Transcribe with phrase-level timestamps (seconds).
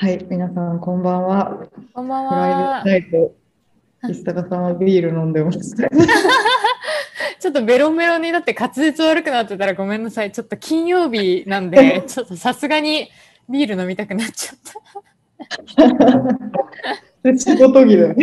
[0.00, 1.66] はい、皆さん、こんばんは。
[1.92, 2.82] こんばんフライは。
[2.84, 3.34] デーナイト。
[4.08, 5.74] 石坂さんはビール飲んでます。
[7.40, 10.30] ちょっとベロベロになって滑舌悪くなってたらごめんなさい。
[10.30, 13.08] ちょっと金曜日なんで、 ちょっとさすがに
[13.48, 14.56] ビール飲みたくなっちゃっ
[17.24, 17.34] た。
[17.36, 18.14] 仕事着だ。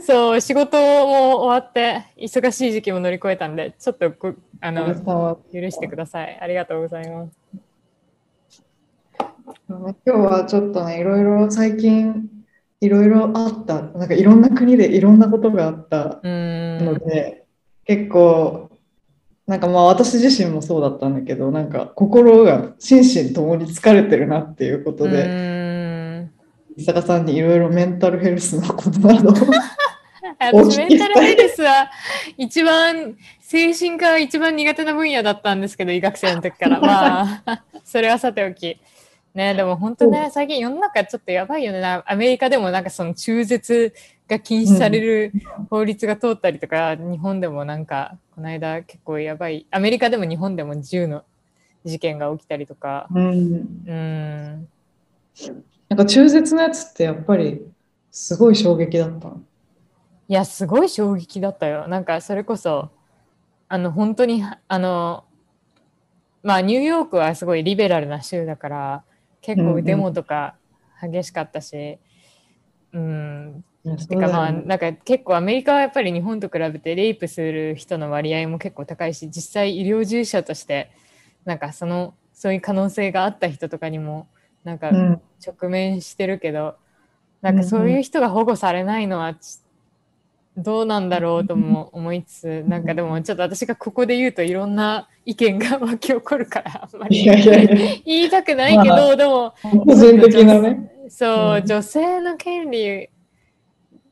[0.00, 6.36] そう、仕事も終わって、忙しい時期も乗り越えたんで、ちょっとごあの許してください。
[6.40, 7.39] ありがとうございます。
[9.68, 12.28] 今日はちょっとね、いろいろ最近、
[12.80, 16.20] いろいろあった、なんかいろんな国でいろんなことがあった。
[16.24, 17.44] ので、
[17.84, 18.70] 結構、
[19.46, 26.30] なんかまあ私自身もそうだったんだけど、なんか心が心身ともに疲れてるなっていうことうで、ーん
[26.76, 29.34] 石坂さんにいろいろメンタルヘルスのことなどを
[30.40, 31.90] 私、メンタルヘルスは
[32.38, 36.80] 一番、精神科が一番苦手な分野だったんですけど、医学生の時から。
[36.80, 38.78] まあ、それはさておき。
[39.34, 41.80] ね、でも本当ね、最近世の中ちょっとやばいよね。
[41.80, 43.94] なアメリカでもなんかその中絶
[44.28, 45.32] が禁止される
[45.70, 51.24] 法律が通ったりとか、日本でもなんか、この間結構やばい、アメリカでも日本でも銃の
[51.84, 53.06] 事件が起きたりとか。
[53.14, 54.68] うんうん。
[55.88, 57.64] なんか中絶のやつってやっぱり
[58.10, 59.42] すごい衝撃だったの。
[60.28, 61.88] いや、すごい衝撃だったよ。
[61.88, 62.90] なんか、それこそ、
[63.68, 65.24] あの、本当に、あの、
[66.42, 69.04] まあ、ニューヨークはすごいリベラルな州だから、
[69.40, 69.84] 結構うんうん。
[69.84, 70.56] デモとか
[71.02, 71.98] 激しかったし、
[72.92, 80.90] うん、いやてかまあ、なんか結構アメリカはやっぱり日本と比べてレイプする人の割合も結構高いし、実際医療従事者として、
[81.44, 84.28] なんかその、そういう可能性があった人とかにも、
[84.64, 85.20] なんかうん。
[85.44, 86.76] 直面してるけど、
[87.40, 89.60] なんかそういう人が保護されないのはち
[90.56, 97.24] どうなんだろうとも思いつつ、なんかでもちょっと私がここで言うといろんな意見が湧き起こるから、あんまり。
[98.04, 101.08] 言いたくないけど、までも、個人的なね。
[101.08, 101.66] そう、うん。
[101.66, 103.08] 女性の権利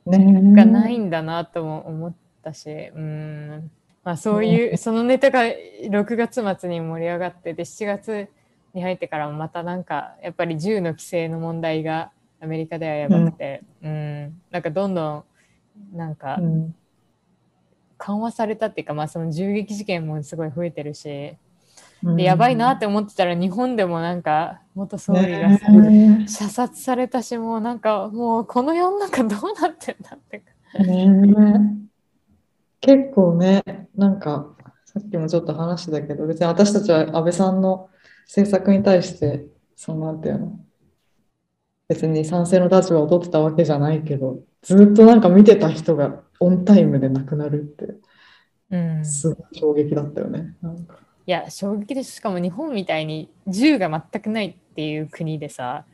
[0.06, 3.70] ねがないんだなとも思ったし、うん。
[4.04, 8.28] まあそういう、そのネタが6月末に盛り上がって、で、7月
[8.74, 12.10] に入ってからもまたなんか、やっぱり銃の規制の問題が
[12.40, 15.24] アメリカではやばくて、うん、なんかどんどん、
[15.92, 16.74] なんかうん。
[17.98, 21.36] 緩和されたっていうか、まあその銃撃事件もすごい増えてるし、
[22.02, 22.16] うん。
[22.16, 25.58] でやばいなって思ってたら日本でもなんか元総理が
[26.28, 30.42] 射殺されたし、もうなんかもうこの世の中どうなってんだって。
[30.78, 31.88] ね。
[32.80, 33.62] 結構ね、
[33.96, 37.90] なんかさっきもちょっと話してたけど、別に私たちは安倍さんの
[38.26, 40.60] 政策に対して、そのなんていうの、
[41.88, 47.94] 別に賛成の立場を取ってたわけじゃないけど、ずっとなんか見てた人がオンタイムで亡くなるって、
[48.70, 50.54] うんすごい衝撃だったよね。
[50.60, 52.16] なんかいや、衝撃です。
[52.16, 55.84] しかも日本みたいに銃が全くないっていう国でさ、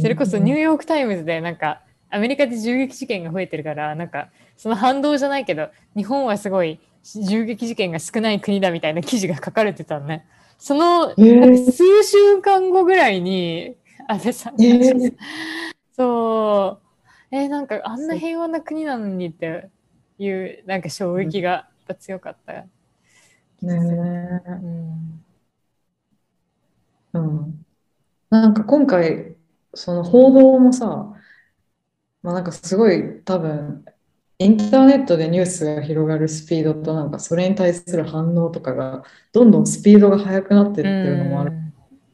[0.00, 10.26] それこそニューヨーク・タイムズでなんか、アメリカで銃撃事件が増えてるから、なんか、その反動じゃないけど、日本はすごい銃撃事件が少ない国だみたいな記事が書かれてたのね。
[10.58, 13.76] その、数週間後ぐらいに、
[14.08, 15.14] 安倍さんが、えー
[15.96, 16.89] そう、
[17.32, 19.70] えーなんかあんな平和な国なのにって
[20.18, 22.52] いう、なんか衝撃がやっぱ強かった。
[22.54, 22.68] ね
[24.46, 25.24] うん。
[27.12, 27.66] うん、
[28.30, 29.36] なんか今回
[29.74, 31.14] その報道もさ、
[32.22, 33.84] まあ、なんかすごい多分
[34.38, 41.52] インターネットでニュースが広がるスピードとなんかそれに対する反応とかがどんどんスピードが速くなってってるのもある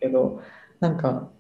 [0.00, 0.43] けど
[0.81, 1.33] なんか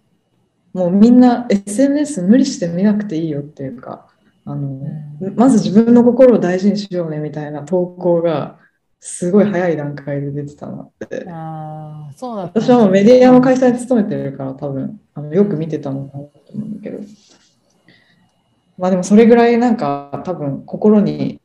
[0.76, 4.08] もうみんな SNS 無理して見なくていいよっていうか
[4.44, 4.78] あの
[5.22, 8.58] うまず自分の心を大事にしようねみたいな投稿が
[9.00, 11.26] すごい早い段階で出てたなって。
[11.30, 17.00] ああ、そうだった私はもうメディアの開催に勤めてるから多分あのよく見てたのかなと思うんだけど
[18.76, 21.40] まあでもそれぐらいなんか多分心に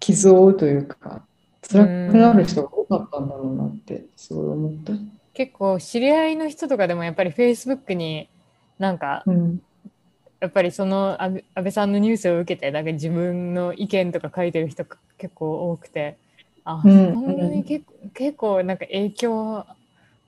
[0.00, 1.26] 傷を負うというか
[1.68, 4.94] 辛くなる人が多かったんだろうなってすごい思った。
[5.34, 8.30] 結構知り合いの人とかでもやっぱり Facebook に
[8.78, 9.62] なんかうん。
[10.38, 16.18] やっぱりその安倍安倍さんのニュースを受けてなんか自分の意見とか書いてる人が結構多くて
[16.64, 17.14] あ、うん。
[17.14, 19.64] そんなに結構結構なんか影響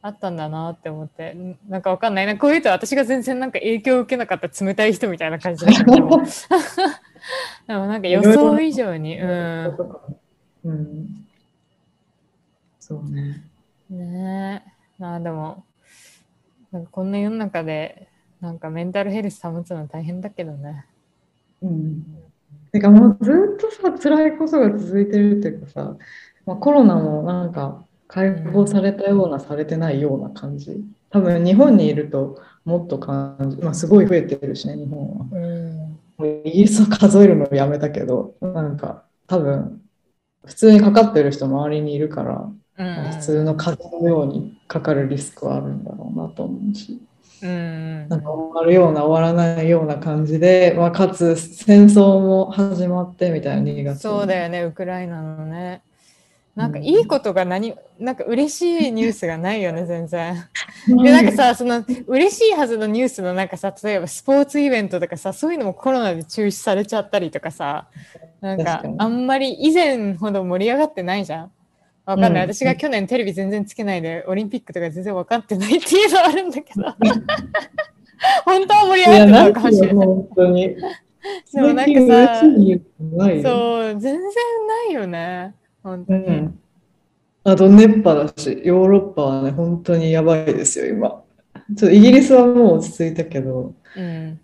[0.01, 2.27] あったんだなって思ってんなんかわかんない。
[2.27, 5.95] なこういうと私が全然なんか影響を受けなかった冷たい人みたいな感じだけど。
[5.95, 6.23] で も
[7.67, 9.77] でもなんか予想以上にうん。
[10.65, 11.27] うん。
[12.79, 13.43] そうね。
[13.91, 14.73] ねえ。
[14.99, 15.65] まあでも
[16.73, 18.08] なんかこんな世の中で
[18.41, 20.87] なんかメンタルヘルス保つの大変だけどね。
[21.63, 22.05] うん。
[22.73, 25.97] てかもうずっとさ辛いことが続いてるっていうかさ、
[26.47, 30.83] まあ、コロナもなんか解放されたような、されてないような感じ。
[31.11, 35.27] 多分日本にいるともっと感じ、まあ、すごい増えてるしね、日本は。
[35.31, 36.47] うん。
[36.47, 39.83] イギリスは数えるのをやめたけど、なんか多分、
[40.45, 43.13] 普通にかかってる人周りにいるから、うん。
[43.13, 47.01] 普通の風邪のようにかかるリスクはあるんだろうなと思うし、
[47.43, 55.83] うんなんか終わるような終わらないような感じで、まあ、かつ戦争も始まってみたいな2月そうだよね、ウクライナのね。
[56.59, 60.35] なんかいいことが何、なんか嬉しいニュースがないよね、全然。
[60.89, 67.87] で、なんかさ、その嬉しいはずのニュースのなんかさ、例えばスポーツイベントとかさ、そういうのもコロナで中止されちゃったりとかさ、
[68.41, 71.53] なんかあんまり以前ほど盛り上がってないじゃん。
[72.09, 72.45] わかんない。
[72.45, 76.83] うん私が去年テレビ全然つけないで、オリンピックとか全然分かってないっていうのはあるんだけど。
[78.45, 80.07] 本当は盛り上がってなんかたのかもしれない。
[80.07, 80.77] 本当に。
[81.53, 85.55] でもなんかさ、そう、全然ないよね。
[85.83, 86.27] 本当に。
[86.27, 86.59] うん。
[87.45, 91.23] あと熱波だし、ヨーロッパはね、本当にやばいですよ、今。
[91.77, 94.41] ちょっとイギリスはもう落ち着いたけど、うん。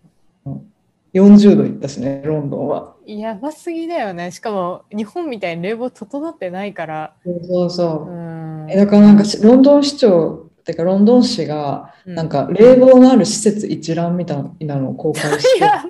[1.15, 2.94] 40度いったしね、ロンドンは。
[3.07, 4.31] やばすぎだよね。
[4.31, 7.15] しかも日本みたいに冷房整ってないから。
[7.25, 8.15] そうそうう。
[8.67, 8.71] ん。
[8.71, 15.85] えだからなんかしロンドン市長ってかロンドン市がうんなんか冷房のある施設一覧みたいなのを公開して や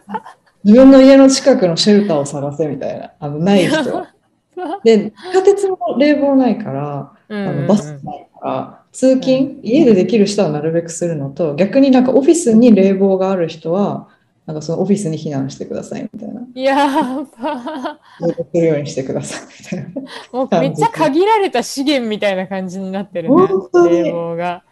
[0.64, 3.76] 自分の家の近くのシェルターを探せみたいなあのない人
[4.82, 14.08] で地下鉄も冷房ないからうんあのバスないから通勤家でできる人はなるべくするのと逆になんかオフィスに冷房がある人は
[14.46, 17.98] なんかそのオフィスに避難してくださいみたいなやば。
[18.20, 20.02] するようにしてくださいみたいな
[20.32, 23.88] もうめっちゃ限られた資源みたいな感じになってるね本当。
[23.88, 24.64] にが。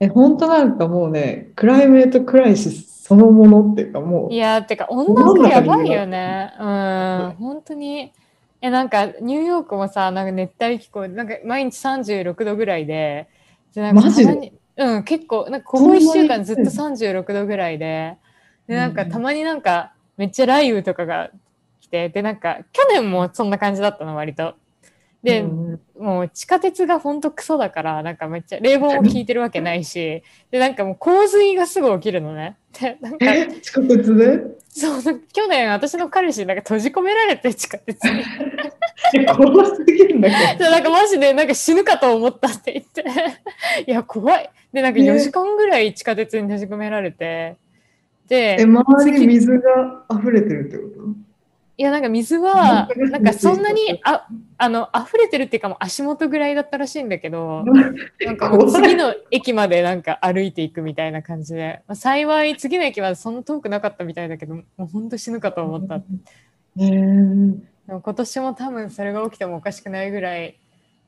[0.00, 6.52] え本当なんかもうねクライメートクライシスそのものっていうかもういやー、てか温暖化やばいよね。
[6.58, 7.36] うん。
[7.38, 8.12] 本当に。
[8.60, 13.28] え、なんかニューヨークもさ、なんか熱帯気候、なんか毎日36度ぐらいで、
[13.74, 14.52] でなんかマジで？
[14.76, 16.44] うん、結構、なんかここ1そんなに？
[16.44, 18.16] 週間ずっと36度ぐらいで、
[18.66, 21.30] で、なんかうんたまになんかめっちゃ雷雨とかが
[21.80, 24.54] 来て、で、なんか去年もそんな感じだったの、割と。
[25.26, 32.58] で、うんもう地下鉄がほんとクソだから、なんかめっちゃ冷房も効いてるわけないし、で、なんかもう洪水がすぐ起きるのね。
[32.78, 34.40] で、なんか、え地下鉄で？
[34.68, 38.22] そう、去年私の彼氏なんか閉じ込められて地下鉄に。
[39.14, 43.02] え怖すぎるんだけで、 なんかマジでなんか死ぬかと思ったって言って。
[43.86, 44.50] いや、怖い。
[44.74, 47.56] で、なんか4時間ぐらい地下鉄に閉じ込められて。
[48.28, 51.25] で周りに水が溢れてるってこと？
[51.78, 54.26] いや、なんか水は、 なんかそんなに、あ、
[54.56, 57.64] あの、溢れてるっていうかもう足元ぐらいだったらしいんだけど、
[58.24, 66.00] なんか次の駅までなんか歩いていくみたいな感じで、まあ、幸い次の駅までそんな遠くなかったみたいだけど、もう本当死ぬかと思った。
[66.76, 70.58] でも今年も多分それが起きてもおかしくないぐらい、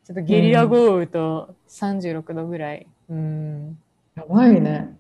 [0.05, 2.87] ちょっとゲリラ豪雨と36度ぐらい。
[3.09, 3.79] うん。
[4.14, 4.97] やばいね。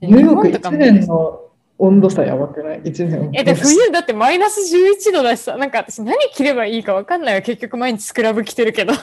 [0.00, 1.49] でニューヨーク1日本とかも年の
[1.80, 3.30] 温度差やばくない ?1 年。
[3.32, 7.42] え、で、冬だってマイナス11度だしさ、なんか私何着ればいいかわかんないよ。
[7.42, 8.92] 結局毎日スクラブ着てるけど。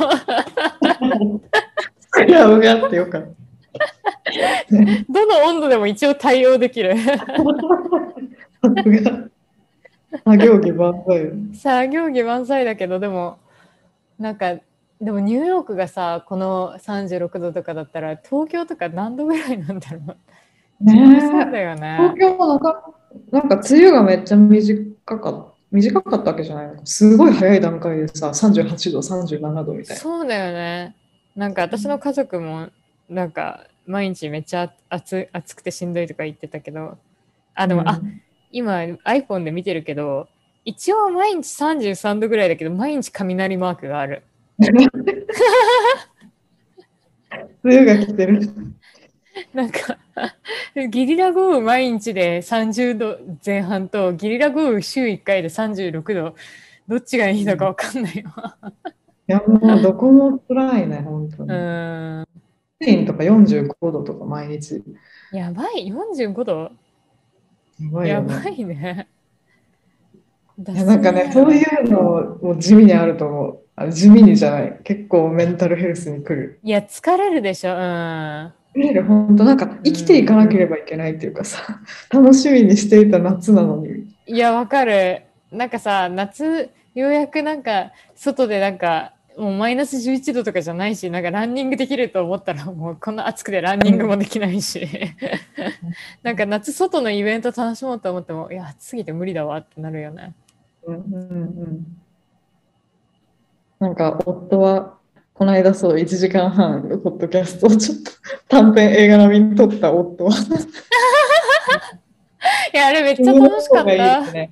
[2.11, 3.27] クラブがあってよかった。
[5.09, 6.93] どの温度でも一応対応できる。
[10.23, 11.31] 作業着万歳よ。
[11.53, 13.39] 作業着満載だけど、でも、
[14.19, 14.57] なんか、
[15.01, 20.17] でもニューヨークがさ、この36度とかだったら、東京とか何度ぐらいなんだろう。
[20.81, 21.51] ねそうえ。
[21.51, 21.97] だよね。
[21.97, 22.93] 東京もなんか、
[23.31, 25.57] なんか梅雨がめっちゃ短かった。
[25.69, 30.01] 短かったわけじゃないのすごい早い段階でさ、38度、37度みたいな。
[30.01, 30.95] そうだよね。
[31.35, 32.69] なんか私の家族も、
[33.09, 36.97] なんか毎日めっちゃ暑暑くてしんどいとか言ってたけど、
[37.53, 37.99] あ、でも、あ、
[38.51, 40.29] 今 iPhone で見てるけど、
[40.63, 44.23] 一応毎日33度ぐらいだけど、毎日雷マークがある。
[47.63, 48.41] 梅雨が来てる。
[49.53, 49.97] なんか、
[50.85, 56.35] ゲリラ豪雨毎日で30度前半と、ゲリラ豪雨週1回で36度、
[56.87, 58.57] どっちがいいのかわかんないわ。
[59.27, 61.51] いや、もうどこも辛いね、本当うに。
[61.51, 62.27] ーん。
[62.79, 64.83] スペインとか45度とか毎日。
[65.31, 66.71] やばい、45度？
[67.81, 68.33] やばいよね。
[68.33, 69.07] やばいね。
[70.59, 73.59] いやなんかね、そういうのも地味にあると思う。
[73.75, 74.79] あの地味にじゃない。
[74.83, 76.59] 結構メンタルヘルスに来る。
[76.63, 77.73] いや、疲れるでしょ。
[77.73, 78.53] うん。
[78.77, 84.15] 来る本当なんか生きていかなければいけないっていうかさ、楽しみにしていた夏なのに。
[84.27, 85.23] いや、わかる。
[85.51, 94.87] なんかさ、夏、ようやくなんか、外でなんか、もうマイナス11度とかじゃないし、なんかランニングできると思ったら、もうこんな暑くてランニングもできないし、
[96.23, 100.33] なんか夏外のイベント楽しもうと思っても、いや、暑すぎて無理だわってなるよね。
[100.85, 101.97] うんうんうん。
[103.79, 104.96] なんか夫は
[105.37, 108.11] この間そう、1時間半のポッドキャストをちょっと
[108.47, 110.31] 短編映画並みに撮った夫は。
[112.73, 114.51] いや、あれめっちゃ楽しかっ冬の方がいいね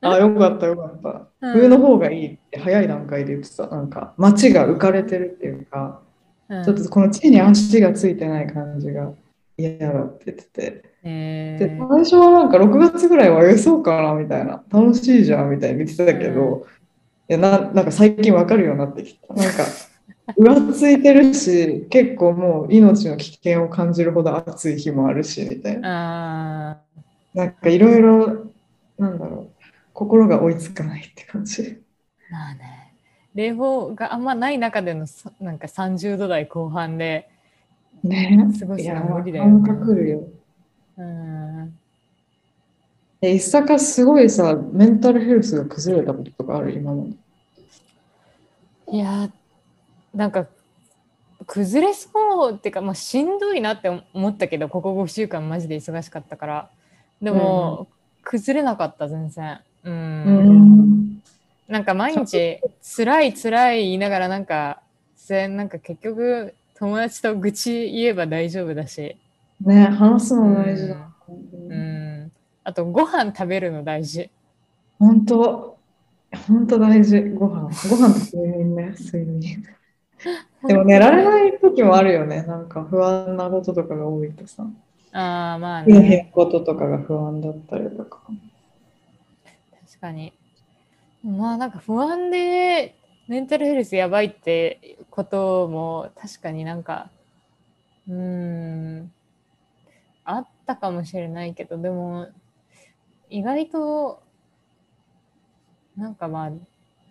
[0.00, 1.28] あ、よかったよかった。
[1.42, 3.66] うん冬の方がいいって早い段階で言ってた。
[3.66, 6.00] なんか街が浮かれてるっていうか、
[6.48, 9.12] うんちょっとこの地に足がついてない感じが
[9.58, 10.70] 嫌だって言ってて。
[10.70, 16.81] でえー最初はなんか6月ぐらいはえそうかなみたいな楽しいじゃんみたいに言ってたけど、い
[17.32, 19.34] やななんか最近わかるようになってきた。
[19.34, 19.64] なんか
[20.38, 26.70] 浮ついてるし結構もう命の危険を感じるほど暑い日もあるしみたいな。
[26.72, 26.76] あ
[27.34, 28.46] なんかいろいろ
[28.98, 29.50] なんだろう
[29.92, 31.62] 心が追いつかないって感じ。
[31.62, 31.76] ー
[32.30, 32.94] まあね。
[33.34, 37.30] 冷房があんまない中でのさなんか30度台後半で、
[38.04, 38.36] ね。
[38.60, 39.66] 過ごすの無理だよね。
[39.66, 40.28] 感覚るよ。
[40.98, 41.78] うん、
[43.22, 46.72] え、いさかすごいさ、メンタルヘルスが崩れたこととかある？
[46.72, 47.12] 今まで。
[48.92, 49.30] いや
[50.14, 50.46] なんか
[51.46, 56.70] 崩れそうっていうか、まあ、しんどいなって思ったけどここ5週間マジで忙しかったから。
[57.20, 57.88] でも、
[58.22, 59.60] 崩れなかった全然。
[59.84, 59.96] うん、う
[60.52, 61.22] ん。
[61.68, 64.82] なんか毎日辛い辛い言いながらなんか
[65.16, 69.16] せなんか結局友達と愚痴言えば大丈夫だし、
[69.60, 70.96] ね、話すの大事だ。
[71.28, 72.32] うん、
[72.64, 74.30] あとご飯食べるの大事。
[74.98, 75.78] 本当、
[76.48, 77.20] 本当大事。
[77.30, 77.70] ご飯。
[77.88, 79.64] ご飯と睡眠ね、睡眠。
[80.66, 82.42] でも寝られない時もあるよね。
[82.44, 84.66] なんか不安なこととかが多いとさ。
[85.14, 88.22] ああまあねこととかが不安だったりとか。
[89.86, 90.32] 確かに
[91.22, 92.94] まあなんか不安で
[93.28, 97.10] メンタルヘルスやばいってことも確かになんか
[98.08, 99.12] うーん
[100.24, 102.28] あったかもしれないけどでも
[103.28, 104.22] 意外と
[105.96, 106.50] なんかまあ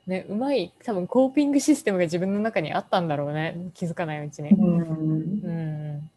[0.08, 4.80] ねうまい多分コーピングシステムが自分の中にあったんだろうね気づかないうちにうん。
[4.80, 4.84] う
[6.02, 6.10] ん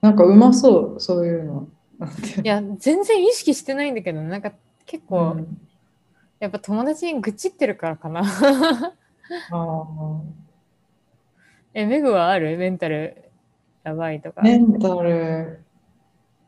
[0.00, 1.68] なんかうまそう、そういうの。
[2.44, 4.52] いや全然意識してないんだけどなんか
[4.86, 5.58] 結構、のうん
[6.38, 8.22] やっぱ友達に愚痴ってるからかな。
[11.74, 12.56] えメグはある？
[12.56, 13.16] メンタル？
[13.82, 15.64] やばいとか、メンタル。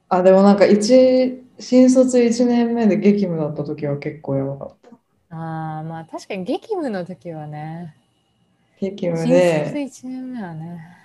[0.08, 4.99] あ、でもなんか一、新卒1年目で激務だった時は結構やばかった。
[5.30, 7.96] ああまあ確かに激務の時はね。
[8.78, 10.96] 激務新卒で、1年目はね。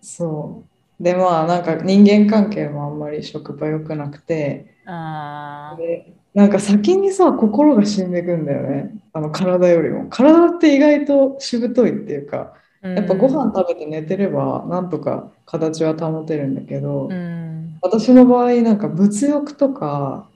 [0.00, 0.68] そ
[1.00, 1.02] う。
[1.02, 9.00] で、まあなんか人間関係もあんまり職場良くなくて、ああでなんか先にさ、心が死んでいくんだよね。
[9.12, 10.08] あの体よりも。
[10.08, 12.54] 体って意外としぶといっていうか、
[12.94, 17.80] やっぱご飯食べて寝てればなんとか形は保てるんだけど、うん。
[17.82, 20.32] 私の場合なんか物欲とか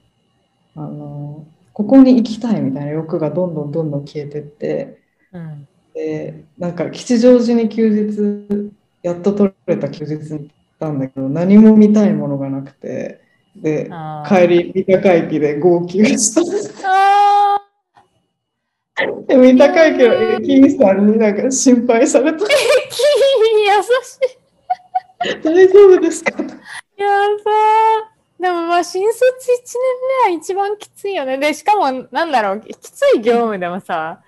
[0.75, 4.99] あのここに行きたいみたいな欲がどんどんどんどん消えてって
[5.33, 8.71] うんでなんか吉祥寺に休日
[9.03, 10.47] やっと取れた休日に行っ
[10.79, 13.21] たんだけど何も見たいものがなくて
[13.57, 13.91] で
[14.29, 16.89] 帰り三鷹駅で号泣した。
[16.89, 17.61] あ
[19.27, 22.39] で三鷹駅の駅員さんになんか心配された。
[22.39, 22.47] ー優
[24.05, 24.19] し
[25.37, 25.43] い。
[25.43, 26.31] 大丈夫ですか？
[26.43, 28.10] やばー
[28.41, 29.29] でもまあ新卒1
[30.25, 31.37] 年目は一番きついよね。
[31.37, 34.21] でしかもなんだろうきつい業務でもさ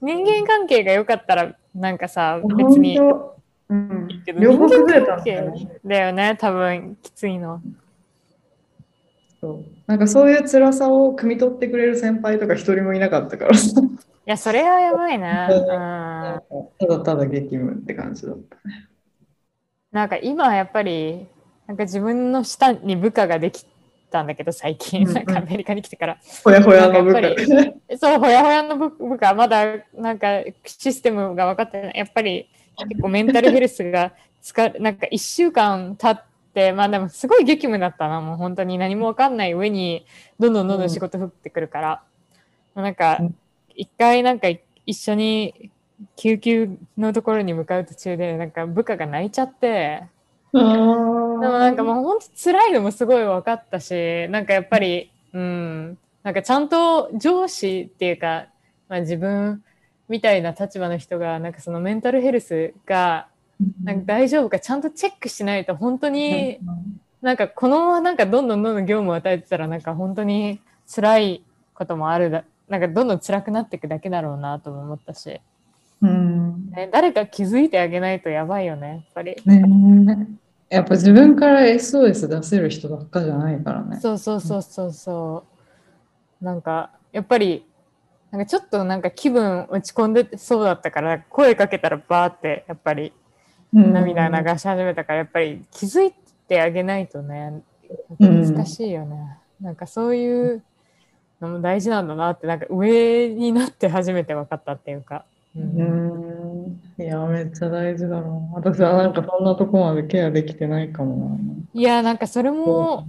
[0.00, 4.08] 人間関係が良かったらなんかさ別にうん。
[4.38, 5.68] 両方崩れたんだよね。
[5.84, 7.60] だよね多分きついの。
[9.40, 9.64] そう。
[9.86, 13.80] なんかそういう辛さを汲み取ってくれる先輩とか一人もいなかったからさ。
[13.80, 13.84] い
[14.24, 15.52] やそれはやばいね う。
[15.52, 15.66] んうん。
[16.78, 18.88] ただただ激務って感じだったね。
[19.92, 21.26] なんか今はやっぱり
[21.68, 23.64] なんか自分の下に部下ができ
[24.10, 25.04] たんだけど最近。
[25.04, 26.18] なんかアメリカに来てから。
[26.42, 27.20] ほやほやの部下。
[27.98, 29.34] そうほやほやの部部下。
[29.34, 31.92] まだなんかシステムが分かってない。
[31.94, 32.48] やっぱり
[32.88, 38.22] 結構メンタルヘルスがつかなんか1週間経ってまあでもすごい激務だったな。
[38.22, 40.06] もう本当に何も分かんない上に
[40.38, 42.02] どんどんどんどん仕事降ってくるから、
[42.74, 43.36] なんかうん
[43.76, 44.48] 一回なんか
[44.86, 45.70] 一緒に
[46.16, 50.02] 救急のところに向かう途中でなんか部下が泣いちゃって
[50.52, 55.98] でもなんかもう本当辛いのもすごい分かったしなんかやっぱりうん。
[56.22, 58.48] なんかちゃんと上司っていうか、
[58.88, 59.62] まあ、自分
[60.10, 63.28] みたいな立場の人がなんかそのメンタルヘルスが
[63.82, 66.58] なんか大丈夫かちゃんとチェックしないと本当に
[67.22, 71.42] なんかこのままなんかどんどんどんどん業務を与えてたらなんか本当に辛い
[71.74, 75.40] こともあるだなんかどんどん辛くなっていくだけだろうなとも思ったし、
[76.00, 79.36] うんね、誰か気づいてあげないとやばいよねやっぱり。
[79.44, 80.28] ね
[80.70, 83.98] えやっぱ自分から SOS 出せる人ばっかじゃないからね。
[84.00, 85.44] そうそうそうそうそ
[86.40, 86.44] う。
[86.44, 87.64] なんかやっぱり
[88.30, 93.12] なんかちょっとなんか気分落ち込んでそうだったから声かけたらバーってやっぱり
[93.72, 96.12] 涙流し始めたからやっぱり気づい
[96.46, 97.62] てあげないとね
[98.18, 100.62] 難しいよね、うん、なんかそういう
[101.40, 105.24] のも大事なんだなってなんか上になって初めて分かったっていうか。
[105.56, 111.38] うん、いやめっちゃ大事だろう私はなんかそんなとこまでケアできてないかもな。
[111.74, 113.06] いやなんかそれも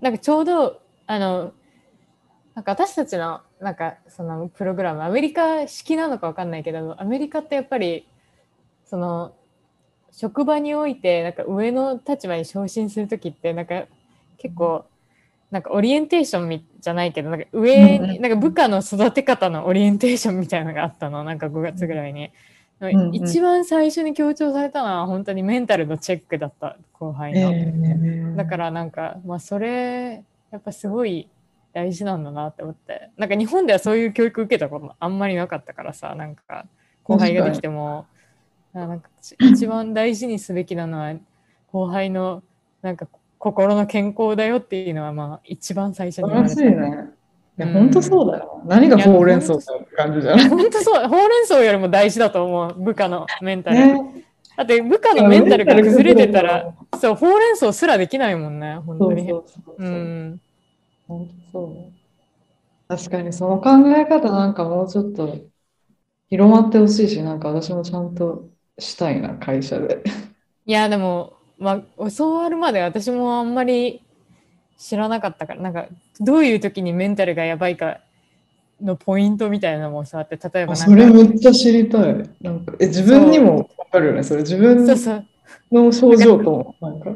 [0.00, 1.52] なんかちょうどあの
[2.54, 8.06] なんか私たちのなんかそのプログラムアメリカ式なのか分かんないけどアメリカってやっぱり
[8.84, 9.34] その
[10.12, 13.84] 職場においてなんか上の立場に昇進する時ってなんか
[14.38, 14.84] 結構
[15.50, 22.30] なんかオリエンテーションじゃないけどなんか上になんか部下の育て方のオリエンテーションみたいなのがあったのなんか5月ぐらいに。
[23.12, 28.36] 一番最初に強調されたのは本当にメンタルのチェックだった後輩の。
[28.36, 31.28] だからなんかまあそれやっぱすごい
[31.74, 33.10] 大事なんだなって思って。
[33.18, 36.66] なんか日本ではそういう教育受けたことあんまりなかったからさなんか
[37.02, 38.06] 後輩ができても。
[38.72, 39.08] なんか
[39.40, 41.14] 一番大事にすべきなのは
[41.72, 42.42] 後輩の
[42.82, 43.06] なんか
[43.40, 46.60] 心の健康だよっていうのはまあ一番最初に言われた。
[46.60, 47.20] ね
[47.58, 48.62] いや、本当そうだよ。
[48.66, 49.64] 何がほうれん草って
[49.96, 51.08] 感じじゃない本当そう。
[51.08, 52.82] ほうれん草よりも大事だと思う。
[52.82, 53.76] 部下のメンタル。
[53.76, 54.24] ね、
[54.56, 58.76] だって部下のメンタルが崩れてたら、そう、ほうれん草すらできないもんね。
[58.86, 59.26] 本当に。
[59.26, 59.86] そうそうそうそう。
[59.86, 60.40] うん
[61.08, 61.92] 本当そ
[62.88, 62.96] う。
[62.96, 65.38] 確かにその考え方なんかもうちょっと
[66.28, 70.02] 広まってほしいし、なんか私もちゃんとしたいな、会社で。
[70.66, 74.02] いや、でも、まあ、教わるまで私もあんまり
[74.78, 75.86] 知らなかったから、なんか、
[76.18, 78.00] どういう時にメンタルがやばいか
[78.80, 82.28] のポイントみたいなのもさって、例えばそれめっちゃ知りたい。
[82.40, 84.40] なんかえ自分にもわかるよね、それ。
[84.40, 84.86] 自分
[85.70, 86.74] の症状とも。
[86.80, 87.10] なんか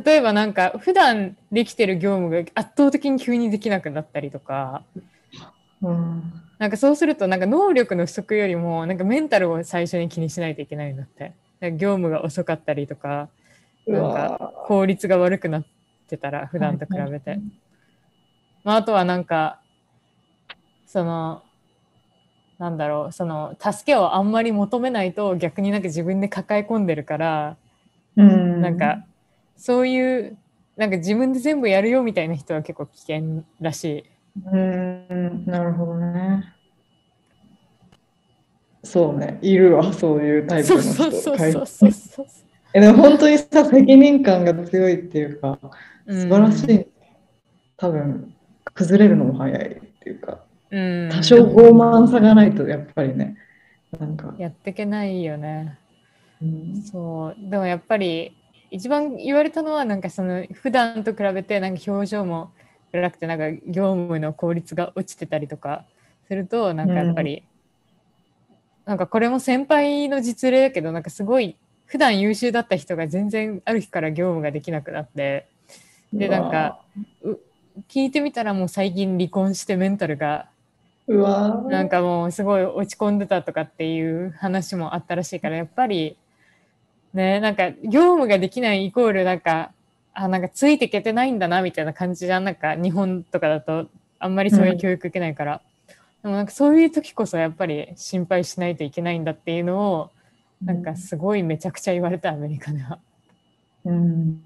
[0.00, 4.84] 例えばなんか普段できてる業務が圧倒的に急にできなくなったりとか、
[5.82, 11.34] うん、なんかそうするとなんか能力の不足よりもなんかメンタルを最初に気にしないといけないんだって
[11.72, 13.28] 業務が遅かったりとか
[13.86, 15.64] なんか効率が悪くなっ
[16.08, 17.40] てたら普段と比べて、
[18.64, 19.60] まあ、あとはなんか
[20.86, 21.42] その
[22.58, 27.56] なんだろうその助けをあんまり求めないと逆になんか自分で抱え込んでるから、
[28.16, 29.04] うん、なんか
[29.56, 30.38] そういう
[30.76, 34.04] なんか自分で全部やるよみたいな人は結構危険らしい。
[34.46, 36.54] うんなるほどね。
[38.84, 40.92] そうね、いるわ、そういうタイプの人。
[40.92, 42.26] そうそうそうそうそう。
[42.74, 45.58] えでも本当にさ、責任感が強いっていうか、
[46.08, 46.86] 素晴らしい。
[47.76, 48.34] 多分、
[48.74, 53.36] 崩れるのも早いっていうか、うん多少傲慢さがないと、やっぱりね、
[53.98, 54.34] なんか。
[54.38, 55.78] やっていけないよね。
[56.40, 58.34] うん、そう、でもやっぱり、
[58.72, 62.52] 一番言われたのはなんかその普段と比べてなんか表情も
[62.90, 65.84] 暗くてなんか業務の効率が落ちてたりとか
[66.26, 67.44] するとなんかやっぱり、うん、
[68.86, 71.58] なんかこれも先輩の実例だけどなんかすごい
[71.92, 75.46] 普段優秀だった人が全然ある日から業務ができなくなって
[76.12, 76.80] でなんか
[77.88, 80.48] 聞いてみたらもう最近離婚してメンタルが
[81.06, 86.16] なんかもうすごい落ち込んでたとかっていう話もあったらしいからやっぱり
[87.12, 89.72] ね、なんか業務ができないイコールなんか、
[90.14, 92.44] あ、なんかついていけてないんだなみたいな感じじゃん。
[92.44, 93.86] なんか日本とかだと
[94.18, 95.62] あんまりそういう教育受けないから。
[95.88, 100.10] うん、でもなんかそういう時こそやっぱり心配しないといけないんだっていうのを、
[100.64, 102.98] なんかすごいめちゃくちゃ言われた、アメリカでは。
[103.84, 104.40] うん。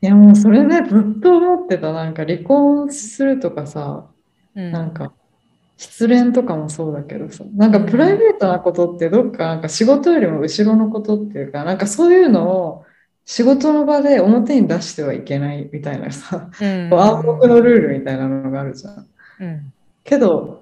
[0.00, 1.92] いやもうそれね、ずっと思ってた。
[1.92, 4.06] なんか離婚するとかさ、
[4.54, 5.12] うん、なんか
[5.78, 12.84] 失恋とかもそうだけどさなんかプライベートなことってどっかなんか仕事よりも後ろのことっていうかなんかそういうのを
[13.24, 19.06] 仕事の場で表に出してはいけないみたいなさ、うん、暗黙のルールみたいなのがあるじゃん。
[19.40, 20.57] うん、けど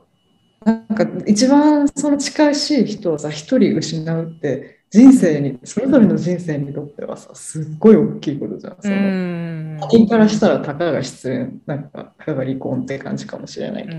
[0.66, 8.76] なんか一番その近しい人をさ一人失うって人生にそれぞれの人生にとってはさすっごい大きいことじゃん。
[8.80, 13.96] その他人からしたらたかが失恋なんかたかが離婚って感じかもしれないけど。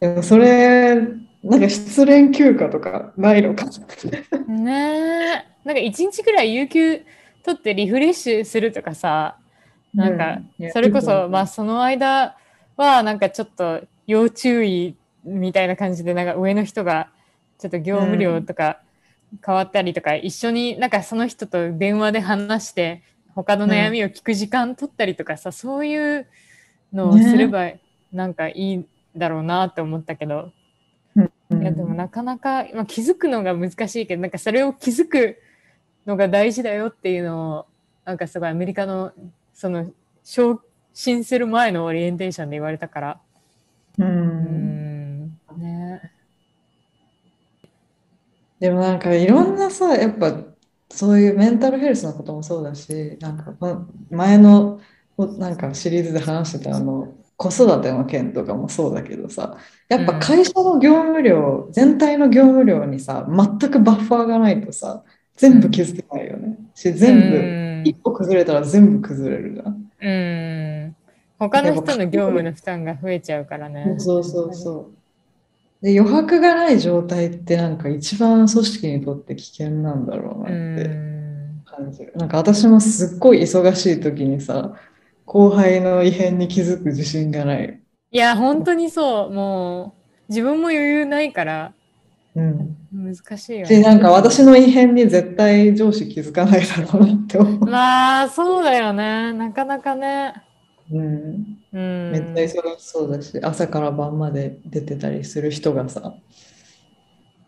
[0.00, 0.94] でもそれ、
[1.44, 3.66] なんか失恋休暇とかないのか
[4.48, 5.44] ねえ。
[5.64, 7.02] なんか一日ぐらい有給
[7.44, 9.36] 取ってリフレッシュするとかさ、
[9.92, 10.38] なんか、
[10.72, 12.36] それこそ、まあその間
[12.78, 14.96] はなんかちょっと要注意
[15.26, 17.10] みたいな感じで、なんか上の人が
[17.58, 18.80] ちょっと業務量とか
[19.44, 23.02] 変わったりとか、一緒になんかその人と電話で話して、
[23.34, 26.26] 他の悩みを聞く時間取ったりとかさ、そういう
[26.92, 27.72] のをすれば
[28.12, 28.86] なんかいい
[29.16, 30.52] だろうなって思ったけど、
[31.16, 35.38] いやでもなかなか、まあ、気づくのが難しいけどなんかそれを気づく
[36.06, 37.66] のが大事だよっていうのを
[38.04, 39.12] なんかすごいアメリカの
[39.54, 39.90] その
[40.24, 40.60] 昇
[40.92, 43.20] 進する前のオリエンテーションで言われたから。
[43.98, 44.65] うん
[48.60, 50.32] でもなんかいろんなさ、やっぱ
[50.90, 53.54] そういうメンタルヘルスのこともそうだし、なんか
[54.10, 54.80] 前の
[55.16, 65.04] ほなんかシリーズで話してたあの子育ての件とかもそうだけどさ、やっぱ会社の業務量、全体の業務量にさ、全くバッファーがないとさ、
[65.36, 66.56] 全部気づけないよね。
[66.74, 69.90] し全部、うん一歩崩れたら全部崩れるじゃん。
[70.00, 70.96] うん。
[71.38, 73.94] 他の人の業務の負担が増えちゃうからね。
[73.98, 74.95] そうそうそう。
[75.82, 81.00] で余白がない状態ってなんか一番組織にとって危険なんだろうなうって
[81.54, 81.66] ん。
[81.66, 82.12] 感じる。
[82.16, 84.74] なんか私もすっごい忙しい時にさ、
[85.26, 87.82] 後輩の異変に気づく自信がない。
[88.10, 89.30] いや、本当にそう。
[89.32, 89.96] も
[90.28, 91.76] う、自分も余裕ないから、
[92.34, 92.76] うん。
[92.90, 93.82] 難しいよで、ね。
[93.82, 97.70] なんか私の異変に絶対上司気づかないだろうなって思う。
[97.70, 99.32] まあ、そうだよね。
[99.34, 100.46] なかなかね。
[100.90, 101.65] うん。
[101.76, 102.12] うん。
[102.12, 106.14] めっちゃ忙しそうだし、朝から晩まで出てたりする人がさ、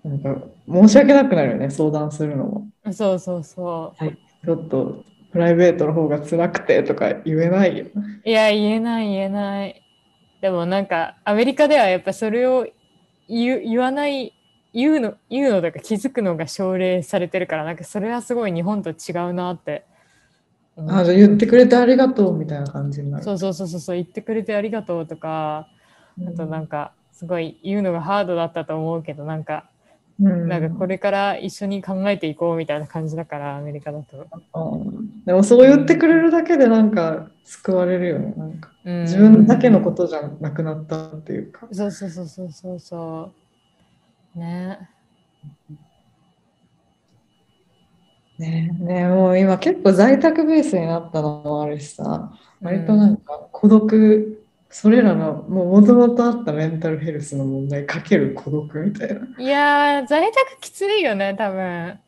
[0.05, 2.69] なんか申し訳なくなるよね、相談するのも。
[2.93, 3.95] そうそうそ
[4.45, 7.87] ちょっとプライベートの方が辛くてとか言えないよ。
[7.95, 8.29] う。
[8.29, 9.83] いや、言えない言えない。
[10.41, 12.67] でもなんか、アメリカではやっぱそれを
[13.29, 14.35] 言う言わない、
[14.75, 19.85] 言うの、言うのとか気づくのが奨励されてるから、なんかそれはすごい日本と違うなって。
[20.87, 23.25] あ、言ってくれてありがとうみたいな感じになる。
[23.25, 25.69] そうそうそうそうそう、言ってくれてありがとうとか、
[26.27, 29.69] あとなんか、すごい言うのがハードだったと思うけど、なんか、
[30.21, 34.27] うん、なんかこれから一緒に考えていこうみたいな感じだから、アメリカだと。
[34.55, 38.33] うんでもそう言ってくれるだけでなんか救われるよね。
[38.37, 41.69] なんかうん自分だけのことじゃなくなったっていうか。
[41.71, 43.33] そうそうそうそうそうそ
[44.35, 44.39] う。
[44.39, 44.89] ね。
[48.39, 59.27] ねえねえもう今結構在宅ベースになったのもあるしさ、割となんか孤独、それらのもう元々あったメンタルヘルスの問題かける孤独みたいな。
[59.39, 61.99] いやー、在宅きついよね、多分。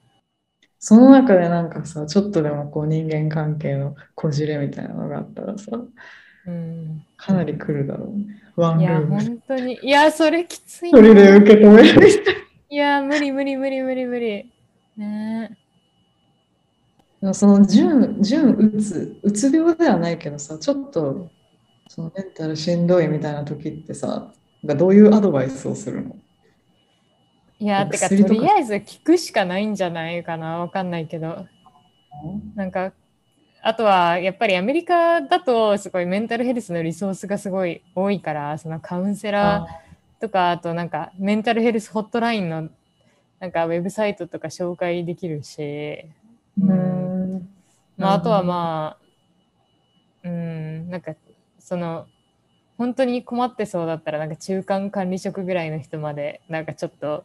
[0.80, 5.70] その中でなんかさ、ちょっとでもこう人間関係のこじれみたいなのがあったらさ、
[6.44, 7.06] うん。
[7.16, 8.26] かなり来るだろうね。
[8.56, 9.16] ワンいや、ルーム。
[9.16, 9.78] 本当に。
[9.82, 11.38] いや、それきつい一人でな。
[11.38, 12.12] 受け止めるい
[12.70, 14.50] いや、無理無理無理無理無理。
[14.96, 15.56] ねな。
[17.32, 21.30] その純、純うつ、うつ病ではないけどさ、ちょっと
[21.88, 24.32] そのメンタルしんどいみたいな時ってさ、
[24.64, 26.16] どういうアドバイスをするの？
[27.58, 30.60] いや、てか、とりあえず聞くしかないんじゃないかな。
[30.60, 31.46] わかんないけど。
[32.54, 32.92] なんか、
[33.62, 42.70] あとはやっぱりアメリカだとすごいメンタルヘルスのリソースがすごい多いから、そのカウンセラーとか、あとなんかメンタルヘルスホットラインの
[43.40, 46.06] なんかウェブサイトとか紹介できるし、
[46.58, 46.99] うーん。
[48.00, 48.42] まあ、あとはあ。
[48.42, 48.96] ま
[50.24, 51.14] あ、うん、なんか
[51.58, 52.06] その
[52.78, 57.24] 本当に困ってそうだったらなんか中間管理職ぐらいの人までなんかちょっと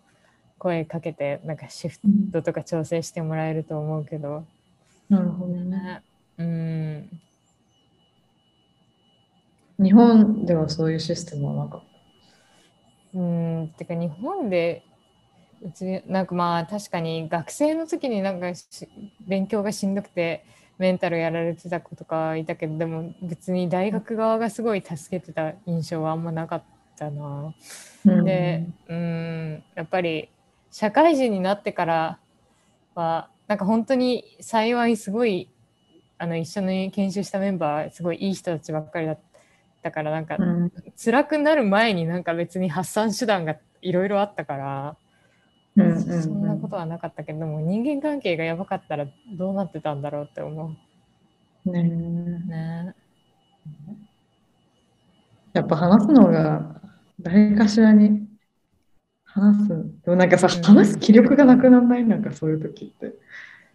[0.58, 2.00] 声かけてなんかシフ
[2.32, 4.46] トとか調整してもらえると思うけど、
[5.10, 5.64] なるほどね。
[5.66, 6.04] ね
[6.38, 7.22] うん、
[9.86, 11.84] 日本ではそういうシステムはなかっ
[13.16, 14.84] うん、てか日本で
[15.62, 18.66] うちなんかまあ確かに学生の時になんかし
[19.26, 20.46] 勉強がしんどくて
[20.78, 26.64] メンタルやられてた子とかいたけどでも別に大学側がすごい助けてた印象はあんまなかっ
[26.98, 27.54] たな。
[28.06, 28.24] た。
[28.24, 30.30] で、うん、やっぱり
[30.72, 32.20] 社会人になってから
[32.94, 35.50] はなんか本当に幸いすごい
[36.18, 39.20] あの一緒に研修したメンバーすごいいい人たちばっかりだっ
[39.82, 44.98] たからなんかうん、辛くなる前になんか別に発散手段がいろいろあったから、
[45.78, 50.76] うんうんうんそんなことはなかったけども人間関係がやばかったらどうなってたんだろうって思
[51.66, 52.96] ねうね。
[55.54, 56.82] やっぱ話すのが
[57.20, 58.28] 誰かしらに
[59.24, 59.70] 話す。
[60.06, 62.06] でもなんかさ、うん話す気力がなくならない？
[62.06, 63.14] なんかそういう時って。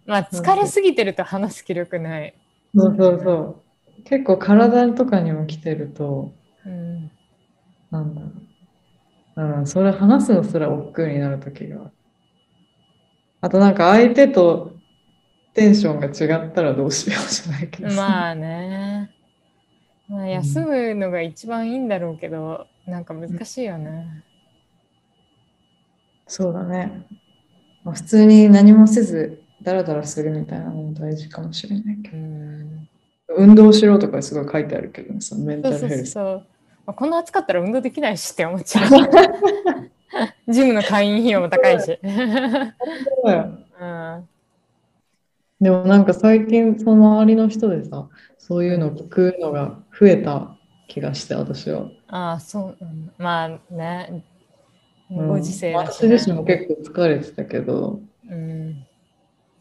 [0.07, 2.35] まあ疲れすぎてると話す気力ない。
[2.75, 3.63] そうそうそ
[3.99, 4.03] う。
[4.05, 6.33] 結構体とかにも来てると、
[6.65, 7.11] うん、
[7.91, 8.33] なんだろう。
[9.37, 11.91] うん、それ話すのすら億劫になる時がある。
[13.43, 14.73] あとなんか相手と
[15.55, 17.97] テンションが違ったらどうしようじゃないけどさ。
[17.97, 19.11] まあね。
[20.09, 24.25] まあ、休むのが一番いいんだろうけど、なんか難しいよね。
[26.27, 27.07] そうだね。
[27.85, 32.17] まあ、普通に何もせず、ダラダラするみたいなのも大事かもしれないけど。
[32.17, 32.89] うん。
[33.37, 36.11] 運動しろとかすごい書いてあるけどね、そのメンタそうそうルヘルス。
[36.13, 36.35] そうそう。
[36.35, 36.45] まあ、
[36.95, 38.91] こんな暑かったら運動できないしって思っちゃう。
[40.53, 41.99] ジムの会員費用も高いし。
[45.61, 50.57] でもなんか最近その周りの人でさ、そういうのを聞くのが増えた
[50.89, 51.87] 気がして、私は。
[52.09, 54.25] ああ、そう、うんまあね。
[55.11, 58.87] ご時世だし、私自身も結構疲れてたけど、うん。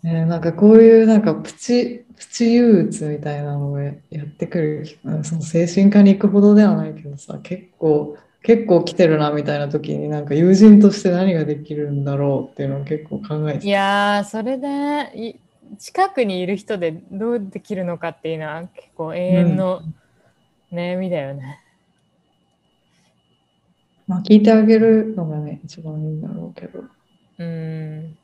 [0.03, 3.91] ね、なんかこういうなんかプチ、プチ憂鬱みたいなのをや
[4.23, 15.35] ってくる、うんその精神科に行くほどではないけどさ、結構、結構来てるなみたいな時になんか友人として何ができるんだろうっていうのを結構考えていやー、それで、い
[15.77, 19.81] 近くにいる人でどうできるのかっていうのは結構永遠の
[20.71, 21.59] 悩みだよね。
[24.07, 26.83] まあ聞いてあげるのがね、一番いいんだろうけど。
[27.37, 28.17] うん。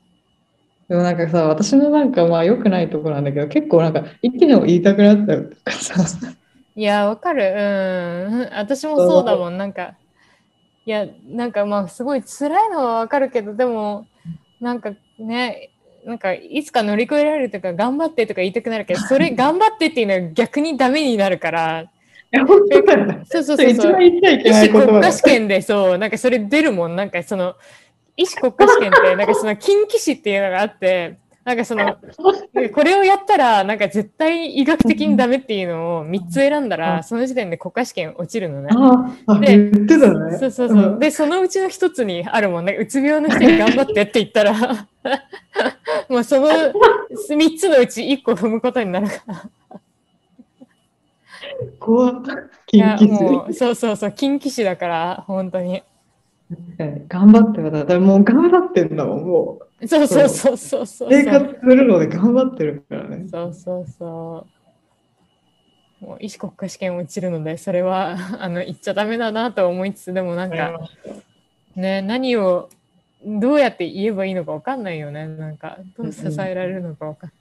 [0.88, 5.94] でもなんかさ、私のなんかまあ良くないところなんだけど、結構なんか一気にも言いたくなったよとかさ、
[6.76, 7.42] いや、わかる。
[7.42, 8.50] うん。
[8.54, 9.56] 私もそうだもん。
[9.56, 9.94] なんか、
[10.84, 14.06] いや、なんかまあ、すごい辛いのはわかるけど、でも、
[14.60, 15.70] なんかね、
[16.04, 21.88] なんかいつか乗り越えられるとか、頑張ってとか言いたくなるけど、それ頑張ってっていうのは逆にダメになるから、い
[22.30, 23.22] や本当だよね。
[23.24, 23.98] そうそうそう一番。
[23.98, 26.94] 言っちゃいけない言葉だ国家試験でそう、なんかそれ出るもん。
[26.94, 27.54] なんかその、
[28.16, 31.96] 医師国家試験って、なんかその近畿試っていうのがあって、なんかその、
[32.74, 38.68] これをやったら、なんか絶対医学的にダメっていうのを3つ選んだうら、んその時点で国家試験落ちるのね。
[39.40, 40.38] で言ってたね。
[40.38, 40.76] そうそうそう。
[40.96, 42.74] んで、そのうちの一つにあるもんね。
[42.74, 44.54] うつ病の人に頑張ってって言ったら、
[46.08, 49.44] もうその3つのうち1個踏むことになるから。
[51.78, 52.22] 怖っ。
[52.72, 55.84] いや、緊も急う、そうそうそう、近畿試だから、本当に。
[57.08, 57.70] 頑張ってた。
[57.70, 59.86] だからもう頑張ってんだもん、もう。
[59.88, 61.08] そうそうそうそうそう。
[61.10, 63.26] 生活するので頑張ってるからね。
[63.28, 64.46] そうそうそ
[66.00, 66.04] う。
[66.04, 70.78] もう医師国家試験落ちるので、それはあの言っちゃダメだなと思いつつ、でもなんか
[71.74, 72.68] ね、何を
[73.24, 75.26] どうやって言えばいいのかわかんないよね。
[75.26, 77.38] なんか、どう支えられるのかわかんない。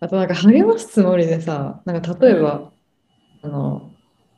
[0.00, 2.70] あとなんか励ますつもりでさ、なんか例えば、
[3.42, 3.89] あの、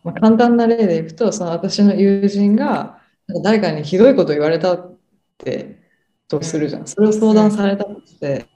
[0.05, 2.99] まあ、簡単な例でいくと、その私の友人が
[3.45, 4.97] 誰かにひどいこと言われたっ
[5.39, 5.79] て
[6.29, 6.87] とするじゃん。
[6.87, 8.47] それを相談されたとして、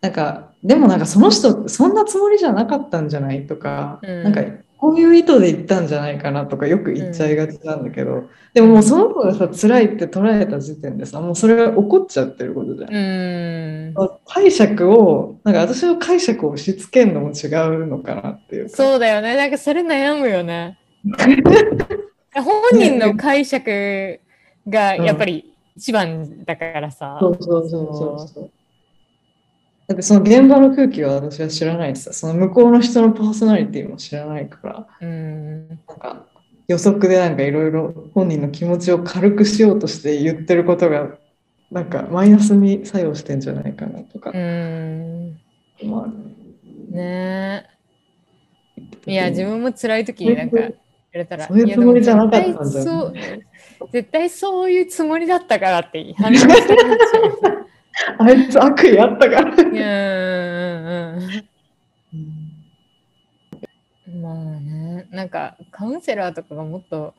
[0.00, 3.46] なんか、でもなんかその人、そんなつもりじゃなかったんじゃない？
[3.46, 4.42] とか、うんなんか
[4.76, 6.46] こういう意図で言ったんじゃないかな？
[6.46, 12.92] とかよく言っちゃいがちなんだけど、でももうその子がさ、辛いって捉えた時点でさ、もうそれが起こっちゃってることじゃんう。
[12.94, 13.94] ーん。
[14.26, 17.48] 解釈を、なんか私の解釈を押し付けるのも違
[17.82, 18.76] うのかなっていうか。
[18.76, 19.36] そうだよね。
[19.36, 20.78] なんかそれ悩むよね。
[22.34, 24.20] 本人の解釈
[24.68, 27.18] がやっぱり一番だからさ。
[27.20, 28.50] そうそうそうそうそう。
[29.88, 35.68] だってその現場の空気は私は知らないしさ、その向こうの人のパーソナリティも知らないから、うん。
[35.68, 36.26] なんか
[36.68, 41.18] 予測でなんかいろいろ本人の気持ちを軽くしようとして言ってることが、
[41.72, 44.38] なんかマイナスに作用してんじゃないかなとかう。
[44.38, 45.40] ん。
[45.82, 46.12] もある
[46.90, 47.66] ね
[49.06, 49.10] え。
[49.10, 50.58] いや、自分も辛い時になんか
[51.18, 53.14] れたら、そういうつもりじゃなかったんじゃん絶対そう、
[53.92, 57.66] 絶対そういうつもりだったからって反応したくなっちゃう。
[58.18, 59.50] あいつ悪意あったから。
[59.50, 61.42] うんうん
[62.14, 62.16] う
[64.16, 64.22] ん。
[64.22, 67.14] まあね、なんかカウンセラーとかがもっと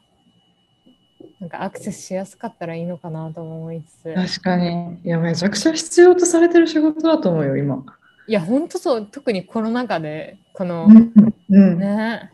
[1.40, 4.14] なんかアクセスしやすかったらいいのかなとも思いつつ。
[4.14, 5.00] 確かに。
[5.04, 7.84] いや、めちゃくちゃ必要とされてる仕事だと思うよ、今。
[8.28, 11.12] いや、ほんとそう、特にコロナ禍で、この、うん。
[11.50, 12.32] うんね、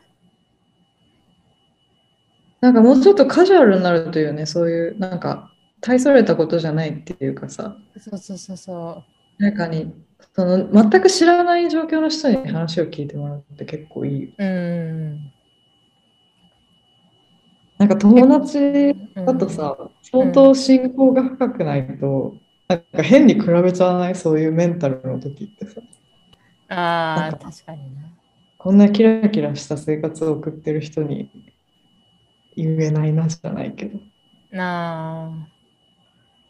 [2.67, 9.03] なんかもうちょっとカジュアルになるというね、そういう、なんか、大それたことじゃないっていうかさ、そうそうそうそ
[9.39, 9.93] 誰かに、
[10.35, 14.29] その、全く知らない状況の人に話を聞いてもらうって結構いいよ。
[14.37, 14.43] う。
[14.43, 15.31] うん。
[17.77, 22.35] なんか友達だとさ、相当信仰が深くないと、
[22.67, 25.79] なんか変に比べちゃわないそういうメンタルの時ってさ、
[26.67, 28.13] ああ、確かにね。
[28.57, 31.53] こんなキラキラした生活を送ってる人に
[32.57, 33.99] 言えないなじゃないけど。
[34.51, 35.57] なあ。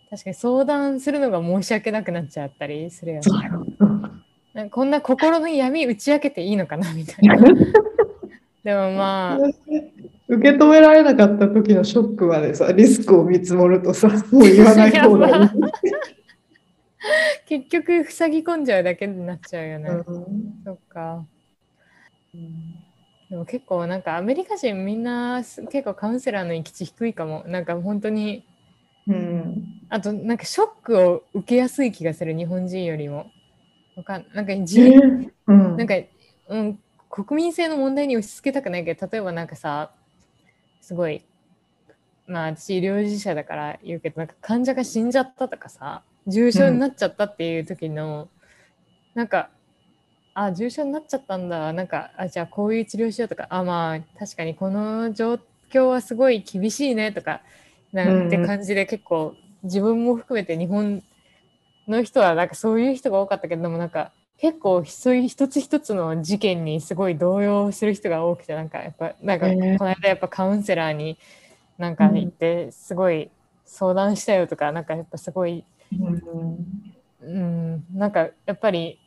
[0.10, 3.22] 確かに相談するのが申し訳なくなっちゃったりするよね。
[4.54, 7.36] なんかこんな心の闇打ち明けていいのかなみたいな。
[8.64, 9.38] でもまあ、
[10.28, 15.50] 受け止められなかった時のショックまでさ、リスクを見積もるとさ、もう言わない方がいい。
[17.48, 19.90] 結局塞ぎ込んじゃうだけになっちゃうよね。
[19.90, 20.04] うん
[20.66, 21.26] そっか。
[23.30, 27.44] でも結構なんかアメリカ人みんなす結構カウンセラーの域値低いかも。
[27.48, 28.46] なんか本当に、
[29.08, 33.28] うんあとなんかショックを受けやすい気がする日本人よりも。
[33.96, 35.96] わかんなんかじ、うんなんか、
[36.50, 39.92] うん、国民性の問題に押し付けたくないけど、例えばなんかさ、
[40.82, 41.26] すごい、
[42.28, 48.30] まあ私医療従事者だから言うけど、なんか患者が死んじゃったとかさ、重症になっちゃったっていう時の、
[49.16, 49.50] なんか、
[50.46, 55.40] あ、重症になっちゃったんだ、なんか、あ、じゃあこういう治療しようとか、あ、まあ確かにこの状
[55.72, 57.12] 況はすごい厳しいね。
[57.12, 57.42] とか
[57.92, 61.02] なんて感じで結構自分も含めて日本
[61.88, 71.18] の人はなんかそういう人が多かったけどでもなんか結構そういう一つ一つの事件にすごい動揺する人が多くてなんかやっぱなんかこの間やっぱカウンセラーに
[71.78, 73.32] なんか行ってすごい
[73.66, 75.66] 相談したよとかなんかやっぱすごい
[76.26, 76.68] うん。
[77.22, 77.86] うん。
[77.98, 79.00] なんかやっぱり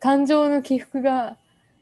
[0.00, 1.36] 感情の起伏が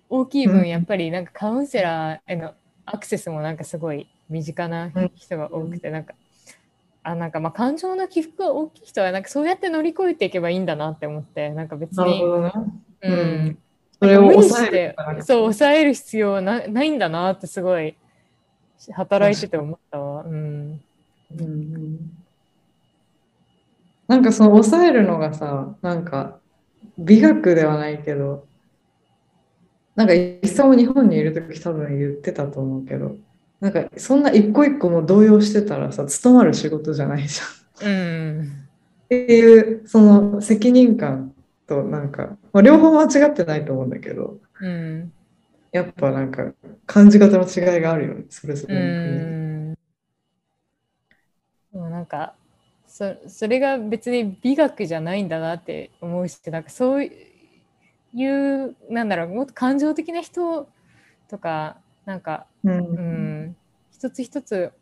[0.09, 0.53] 大きいうん。
[0.53, 2.55] 分やっぱりなんかカウンセラーへの
[2.87, 6.15] アクセスもなんかすごい身近な人が多くてなんか
[7.03, 12.23] あなんかまあ感情の起伏が大きい人はなんかそうやって乗り越えていけばいいんだなって思ってなんか別に。
[12.23, 12.53] う
[13.03, 13.47] うん。
[13.49, 13.59] ん
[14.01, 17.95] それを抑えるそう抑える必要はなないんだなってすごい
[18.93, 20.25] 働いてて思ったわ。
[20.25, 20.31] うん。
[20.31, 22.11] うんうん。
[24.09, 26.40] なんかその抑えるのがさ、なんか
[27.01, 28.47] 美学ではないけど、
[29.97, 33.17] なんか一さも日本にいるとき多分言ってたと思うけど、
[33.61, 37.89] なんかそんな一個一個も動揺してたらさ、務まる仕事じゃないじゃん。
[37.89, 38.67] うん
[39.07, 41.35] っていうその責任感
[41.67, 45.13] となんか、まあ、両方間違ってないと思うんだけど、うん
[45.73, 46.53] やっぱなんか
[46.85, 49.21] 感じ方の違いがあるよね、それぞうれの国で。
[51.79, 52.35] んなんか
[53.01, 60.69] そそれが別に美学じゃないんだなって思うしなんかそういうなんだろうもっと感情的な人
[61.29, 62.73] とかなんかうん。
[62.73, 63.57] うん
[63.93, 64.73] 一つ一つ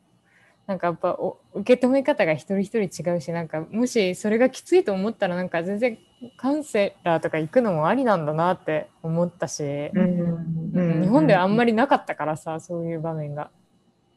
[0.66, 5.98] なんかやっぱお受け止め方が一人一人違うしなんかもしそれがきついと思ったらなんか全然
[6.36, 13.50] カウンセラーとか行くのもありなんだなって思ったし、うんうん日本ではあんまり、りなかったからさそういう場面が。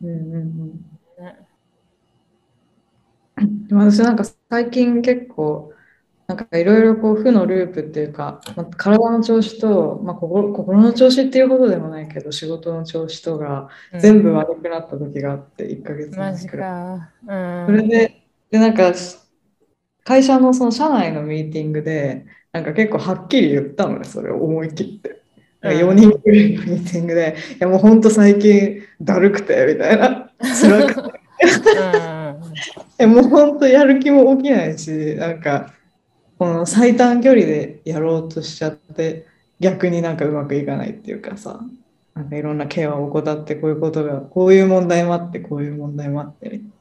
[0.01, 0.69] うんうんうん。
[1.23, 1.50] ね
[3.67, 5.73] でも私なんか最近結構
[6.27, 17.27] なんかいろいろこう負のループっていうか、まあ、体の調子と、まあ、心心の調子っていうほどでもないけど仕事の調子とがうん全部悪くなった時があって1ヶ月マジ前くらい。
[17.27, 17.67] か。
[17.67, 17.77] うん。
[17.77, 18.93] それででなんか
[20.03, 25.21] 会社のその社内のミーティングでなんか結構はっきり言ったのねそれを思い切って。
[25.61, 31.19] なんか4人くらいのミーティングで、いやもうほんと最近だるくてみたいな、辛くて
[33.01, 35.73] えもう本当やる気も起きないし、なんか、
[36.37, 39.27] この最短距離でやろうとしちゃって、
[39.59, 41.61] 逆になんかうまくいかないっていうかさ、
[42.13, 46.73] なんかいろんなケアを怠って、こういうことが、こういう問題もあって、こういう問題もあって、みたいな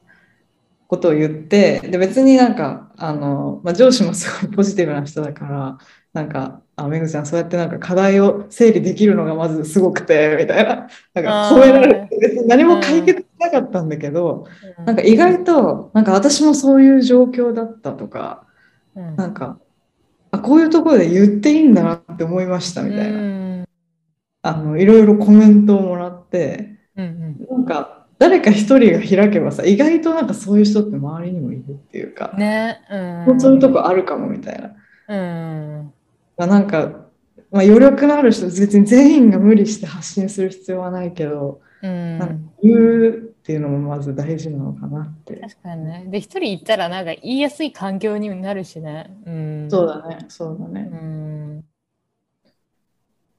[0.87, 5.77] ことを言って、で、別になんか、あの、まあ、上司もすごいポジティブな人だから、
[6.13, 14.47] なんか、あ、めぐちゃん、そうやってなんか課題を整理できるのがまずすごくて、みたいな、なんか褒められて、別に何も解決しなかったんだけど、
[14.85, 18.45] なんか意外と、なんか私もそういう状況だったとか、
[18.95, 19.57] うんなんか、
[20.31, 23.65] あ、こういうところで言っていいんだなって思いましたみたいな、うん
[24.43, 32.79] あの、いろいろコメントをもらって、うんなんか、誰か一人が開けばさ、意外となんかそういう人って周りにもいるっていうかうん、ね。
[33.27, 33.39] うん。
[33.39, 34.75] そういうとこあるかもみたいな。
[35.07, 35.15] う
[35.83, 35.93] ん。
[36.37, 37.07] まあ、なんか、
[37.51, 42.19] まあ、余力のある人、別に全員が無理して発信する必要はないけど、うん。
[42.19, 45.35] なんか言うっていうのもまず大事なのかなって。
[45.35, 46.05] 確かにね。
[46.07, 49.17] で、一人行ったらなんか言いやすい環境になるしね。
[49.25, 49.67] うん。
[49.69, 50.89] そうだね、そうだね。
[50.91, 51.65] うん。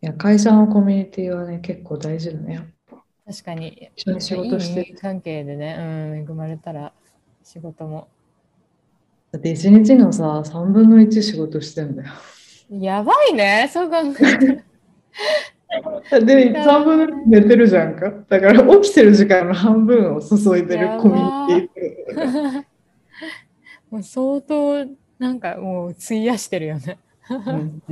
[0.02, 3.04] いや、会社のコミュニティはね、結構大事だね、やっぱ。
[3.26, 3.90] 確かに。
[3.96, 5.82] 一緒に仕事していい関係でね、う
[6.16, 6.92] ん、恵まれたら
[7.44, 8.08] 仕事も。
[9.30, 12.10] だって一日のさ、3分の1仕事してんだよ。
[12.80, 14.64] やばいね、そう考え。
[16.20, 18.10] で、3分の1寝てるじゃんか。
[18.28, 22.64] だから起きてる時間の半分を注いでるコミュニティ
[23.90, 24.86] もう相当
[25.18, 26.98] なんかもう費やしてるよね。
[27.30, 27.82] うん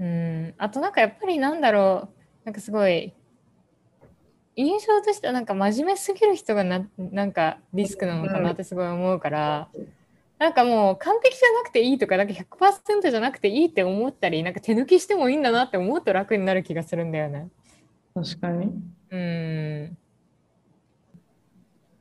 [0.00, 3.14] うん、あとなんかやっぱりなんだろう、なんかすごい、
[4.56, 9.68] 印象としてはなんか真面目すぎる人がななんかリスクなのかなってすごい思うから、
[10.38, 17.48] なんかもう完璧じゃなくていいとか、なんか100%じゃなくていいって思ったり、なんか手抜きしてもいいんだなって思うと楽になる気がするんだよね。
[18.14, 18.66] 確かに。
[18.66, 18.70] い
[19.10, 19.98] うん。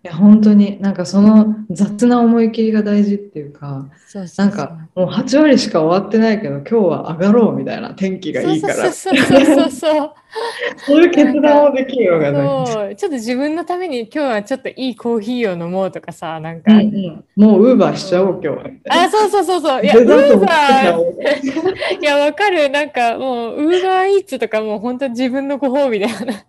[0.03, 10.11] や、本当に、なんかその雑な思い切りが大事っていうか、そうなんかもう8割しか終わってないけど、今日は上がろうみたいな天気がいいから、そうそうそうそうそう。
[10.77, 12.71] そういう決断をできるのが大事。
[12.73, 18.65] そうちょっと自分のために今日はちょっといいコーヒーを飲もうとかさ、なんか、うんうんもうウーバーしちゃおう、今日は。
[18.89, 19.83] あ、そうそうそうそう。
[19.83, 22.69] いや、ウーバー いや、わかる。
[22.69, 26.45] なんかもう、ウーバーイーツとかもう本当自分のご褒美だよね。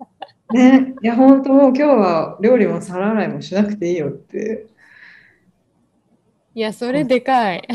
[0.53, 4.67] ね、いや、本当もう今日は料理も皿洗いもしなくていいよって。
[6.55, 7.69] いや、それでかい。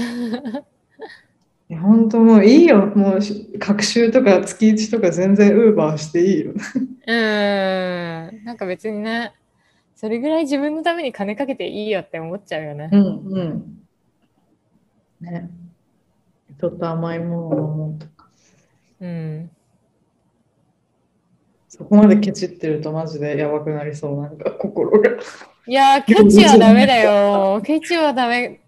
[1.69, 2.87] いや本当もういいよ。
[2.95, 6.53] もうし学習とか月1とか全然ウーバーしていいよ。
[6.53, 8.43] うん。
[8.43, 9.33] なんか別にね、
[9.95, 12.89] それぐらい自分のために金かけていいよって思っちゃうよね。
[12.91, 13.79] うんうん。
[15.21, 15.49] ね。
[16.59, 18.29] ちょっと甘いものを飲もうとか。
[19.01, 19.51] うん。
[21.79, 24.21] そこまでケチってるとマジでやばくなりそう。
[24.21, 25.11] なんか心が。
[25.65, 27.61] いやー、ケチはダメだよ。
[27.63, 28.59] ケチはダメ。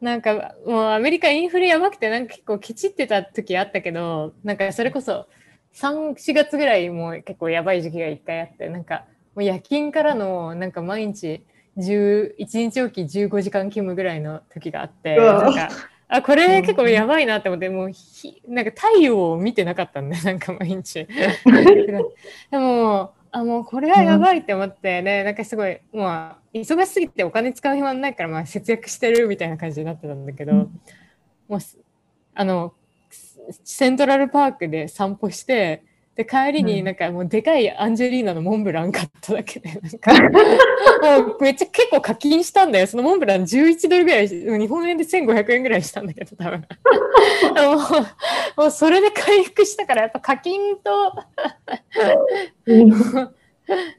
[0.00, 5.26] なんかもうアメリカインフレやばくてなんか結構ケチってた時あったけど、なんかそれこそ
[5.74, 9.04] 3、4月ぐらいもう結構やばい時期が一回あって、なんか
[9.34, 11.44] もう夜勤からのなんか毎日
[11.76, 15.68] 10 1日おき15時間勤務ぐらいの時があって、なんか
[16.14, 21.04] あこれ結構やばいなって思って、もうひなんか太陽を見てなかったんで、 なんか毎日。
[21.10, 30.80] でも、あ、もうこれはやばいって思って、ね、なんかすごい、まあ、忙しすぎてお金使う暇ないから、まあ、節約してるみたいな感じになってたんだけど、うん。
[31.48, 31.76] もうす、
[32.32, 32.74] あの、
[33.64, 35.82] セントラルパークで散歩して、
[36.16, 40.12] で、帰りにうんなんかもうでかいアンジェリーナのモンブラン買っただけで、 なんか、
[41.18, 42.86] もうめっちゃ結構課金したんだよ。
[42.86, 46.60] そのモンブラン11ドルぐらいし、日本円で1500円ぐらいしたんだけど、多分。
[47.54, 47.74] も
[48.58, 51.12] う、もうそれで回復したから、やっぱ課金と、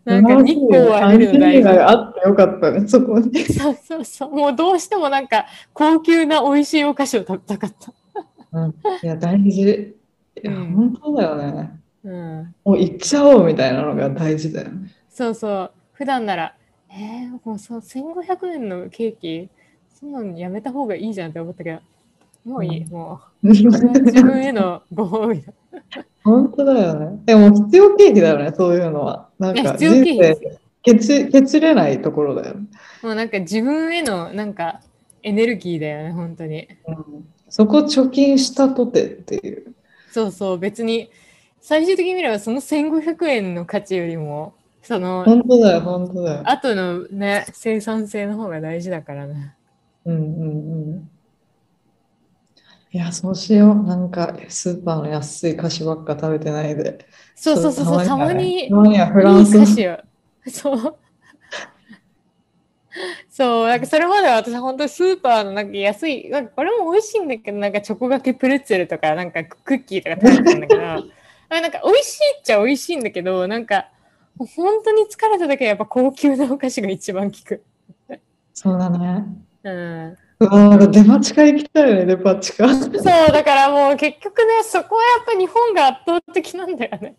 [0.05, 3.43] なんか日光を浴びるの大あってよかったね、そこに。
[3.43, 4.31] そうそうそう。
[4.31, 7.91] もうどうしてもなんか高級な美味しいお菓子を食べたかった。
[8.53, 9.95] うん、いや、大事。
[10.43, 11.84] いや、うん本当だよね。
[12.05, 12.55] うん。
[12.63, 14.91] もう行っちゃおうみたいなのが大事だよね。
[15.09, 15.71] そうそう。
[15.93, 16.55] 普段なら、
[16.89, 19.49] えー、もうそう1500円のケーキ、
[19.99, 21.79] そんなのやめた方がいいじゃんって思ったけど、
[22.45, 22.83] もういい。
[22.83, 23.63] うんもう、自
[24.23, 25.53] 分へのご褒美だ。
[26.23, 27.21] 本当だよね。
[27.25, 29.29] でも必要経費だよね、そういうのは。
[29.39, 32.67] なんか人生ケチケチれないところだよね。
[33.01, 34.81] もうなんか自分へのなんか
[35.23, 36.67] エネルギーだよね、本当に。
[36.87, 39.73] うん、そこ貯金したとてっていう。
[40.11, 41.09] そうそう、別に、
[41.67, 44.53] 最終的に見ればその1500円の価値よりも、
[44.83, 46.43] その、本当だよ、本当だよ。
[46.45, 49.55] 後のね、生産性の方が大事だからね。
[50.05, 51.09] うんうんうん。
[52.91, 53.83] いや、そうしよう。
[53.83, 57.03] なんか、スーパーの安い菓子ばっか食べてないで。
[57.33, 59.87] そうそうそうそう、たたままにたまにはフランスいい。
[60.51, 60.99] そう。
[63.27, 70.83] そう、なんかそれまでは私本当スーパーのなんか安い、なんかこれも美味しいんだけど、なんかチョコがけプレッツェルとか、なんかクッキーとか食べてたんだけど、
[71.49, 73.87] あなんか美味しいっちゃ美味しいんだけど、なんか
[74.37, 77.63] 本当に疲れた時はやっぱ高級なお菓子が一番効く。
[78.53, 79.25] そうだね。
[79.63, 80.17] うん。
[80.39, 82.67] うわなんかデパ地下行きたいよね、デパ地下。
[82.67, 82.91] そう、
[83.31, 87.15] だからもう結局ね、そこはやっぱ日本が圧倒的なんだよね。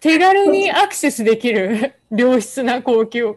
[0.00, 3.34] 手軽にアクセスできる良質な高級。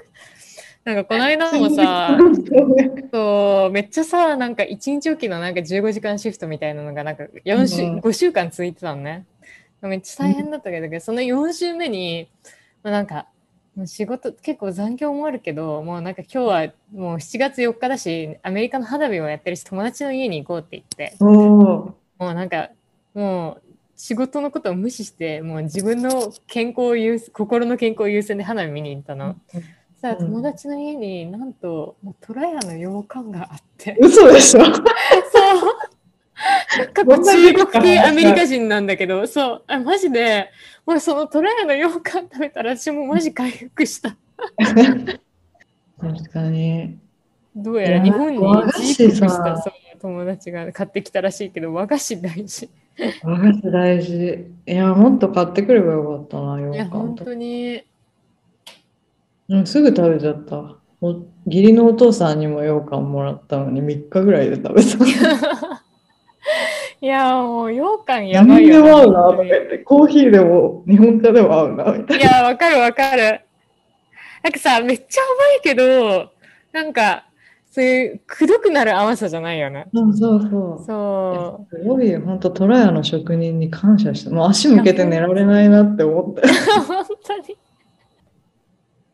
[0.87, 2.17] なんかこの間もさ、
[3.11, 9.25] そうめっちゃさ、なんか1日おきのなんか15時間シフトみたいなのがなんか4週、うん5週間続いてたのね。
[9.81, 12.29] めっちゃ大変だったけど、その4週目に、
[12.83, 13.27] まあ、なんか、
[13.85, 22.69] 仕事結構残業もあるけど、もうなんか今日はもう7月4日だし、アメリカの花火もやってるし、友達の家に行こうって言って、もうなんか、
[23.13, 23.61] もう
[23.97, 29.35] 仕事のことを無視して、もう自分の健康を心の健康を優先で花火見に行ったの。
[30.15, 34.63] さあうん友達の家になんと、もうトラヤの洋館があって、嘘でしょ？
[34.65, 34.75] そう。
[36.93, 40.49] 過去中国系アメリカ人なんだけど、そう、あマジで、
[40.85, 44.15] もうそのトラヤの羊羹食べたら私もマジ回復した。
[45.99, 46.97] 確かに。
[47.55, 52.69] どうやら日本にジープしたさそう友達が買ってきたらしいけど、和菓子大事。
[53.23, 54.45] 和菓子大事。
[54.67, 56.97] いや、もっと買ってくればよかったな、いや、羊羹と。
[56.97, 57.83] 本当に。
[59.49, 60.75] うん、すぐ食べちゃった。
[60.99, 61.11] お
[61.45, 64.97] 義理のお父さんにも羊羹もらったのに3日ぐらいで食べた。
[66.99, 68.91] いや、もう羊羹やばいよな。
[68.91, 73.41] も合うなとか言って、コーヒーでも日本茶でも合うなみたいいや、わかるわかる。
[74.43, 76.31] なんかさ、めっちゃ甘いけど、
[76.73, 77.25] なんか、
[77.69, 79.87] そういう、くどくなる甘さじゃないよね。
[79.93, 80.01] な。
[80.01, 80.85] そうそうそう。
[80.85, 86.41] そすごいよ、本当トラヤの職人に感謝して、もう足向けて寝られないなって思って。
[86.41, 86.45] う。
[86.81, 87.57] 本当に。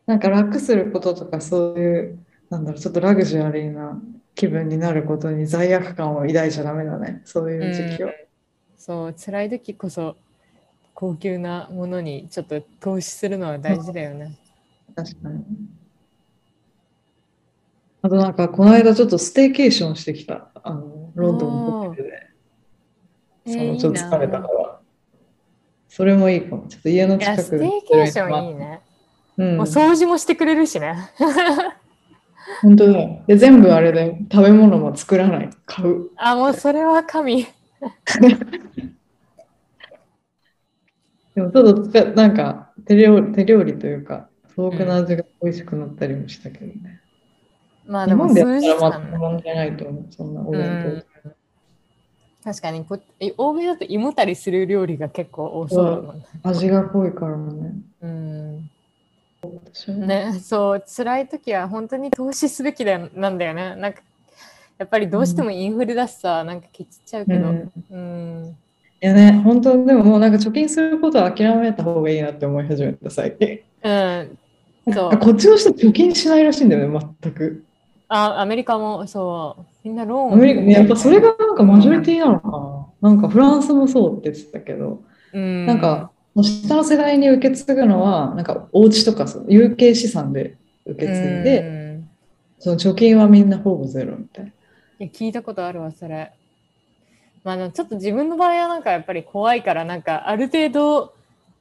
[0.06, 2.18] なんか楽することとかそういう、
[2.50, 4.00] なんだろう、ちょっとラグジュアリーな
[4.34, 8.12] 気分になることに罪悪感を抱いちゃダメだね、そういう時期は。
[8.76, 10.16] そう、辛い時こそ、
[10.92, 14.38] 高級なものにちょっと投資するのは大事だよね。
[14.94, 15.44] 確かに。
[18.02, 20.50] あとなんか、この間ちょっとステーケーションしてきた。
[20.62, 22.26] あの、ロンドンのホテルで。
[23.46, 24.80] そのちょっと疲れたから。
[25.88, 26.66] それもいいかも。
[26.68, 27.42] ちょっと家の近くで。
[27.42, 28.82] ステーケーションいいね。
[29.36, 31.10] うんもう掃除もしてくれるしね。
[32.62, 33.22] 本当だよ。
[33.26, 35.50] で、全部あれで食べ物も作らない。
[35.66, 36.10] 買う。
[36.16, 37.46] あ、もうそれは神。
[41.34, 47.00] でもちょっとつか、なんか手料理、手料理というか、素朴な味が美味しくなったりもしたけどね。
[47.86, 50.06] 日まあでも数時やったらま間あ問題ないと思う。
[50.10, 51.04] そんなお弁
[52.44, 56.26] 確かにこえ欧米だと胃もたりする料理が結構多そうだもんね。
[56.42, 56.50] 当。
[56.50, 57.72] 味が濃いからね。
[58.02, 58.70] うん。
[59.88, 63.76] ね、そう、辛い時は本当に投資すべきだよなんだよね。
[63.76, 64.00] なんか、
[64.78, 67.48] やっぱりどうしてもインフレだしさ、なんかケチっちゃうけど。
[67.48, 68.56] うんうん。
[69.02, 73.60] いやね、本当でももうなんか貯金することは諦めた方がいいなって思い始めた最近。
[73.82, 74.38] うん。
[74.92, 75.16] そう。
[75.18, 77.64] こっちの人貯金しないらしいんだよね、全く。
[78.08, 79.64] あ、アメリカもそう。
[79.84, 83.10] みんなローンアメリカね、やっぱそれがなんかマジョリティなのかな。
[83.10, 85.02] なんかフランスもそうって言ってたけど、
[85.34, 86.10] うん、なんか
[86.42, 91.14] 下の世代に受け継ぐのは、なんかお家とかその有形資産で受け継い
[91.44, 91.84] で、うん
[92.64, 94.50] その貯金はみんなほぼゼロみたいな。
[94.50, 94.52] い
[95.00, 96.32] や聞いたことあるわ、それ。
[97.44, 101.12] まあ、あのちょっと自分の場合はなんかやっぱり怖いから、なんかある程度、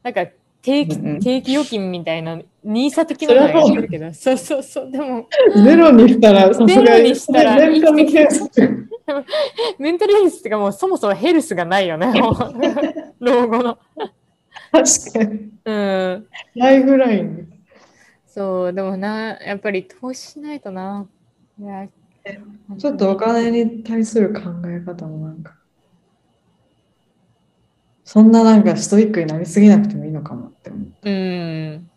[0.02, 0.28] なんか
[0.62, 8.50] 定期,、うんうん定期預金みたいな、ニーサ的なのはやってるけど、そうそうそう、でも、ゼロにしたら、さすがゼロにしたらメンタルケアス
[9.78, 12.14] メンタルヘルスってかもうそもそもヘルスがないよね、
[13.20, 13.78] 老後の。
[14.74, 15.52] 確かに。
[15.66, 16.28] うん。
[16.56, 17.54] ライフライン。
[18.26, 21.08] そう、でもな、やっぱり投資しないとな。
[21.60, 21.88] いや
[22.80, 25.56] ちょっとお金に対する考え方もなんか、
[28.04, 31.10] そんななんかストイックになりすぎなくてもいいのかもって思う。
[31.10, 31.90] うん。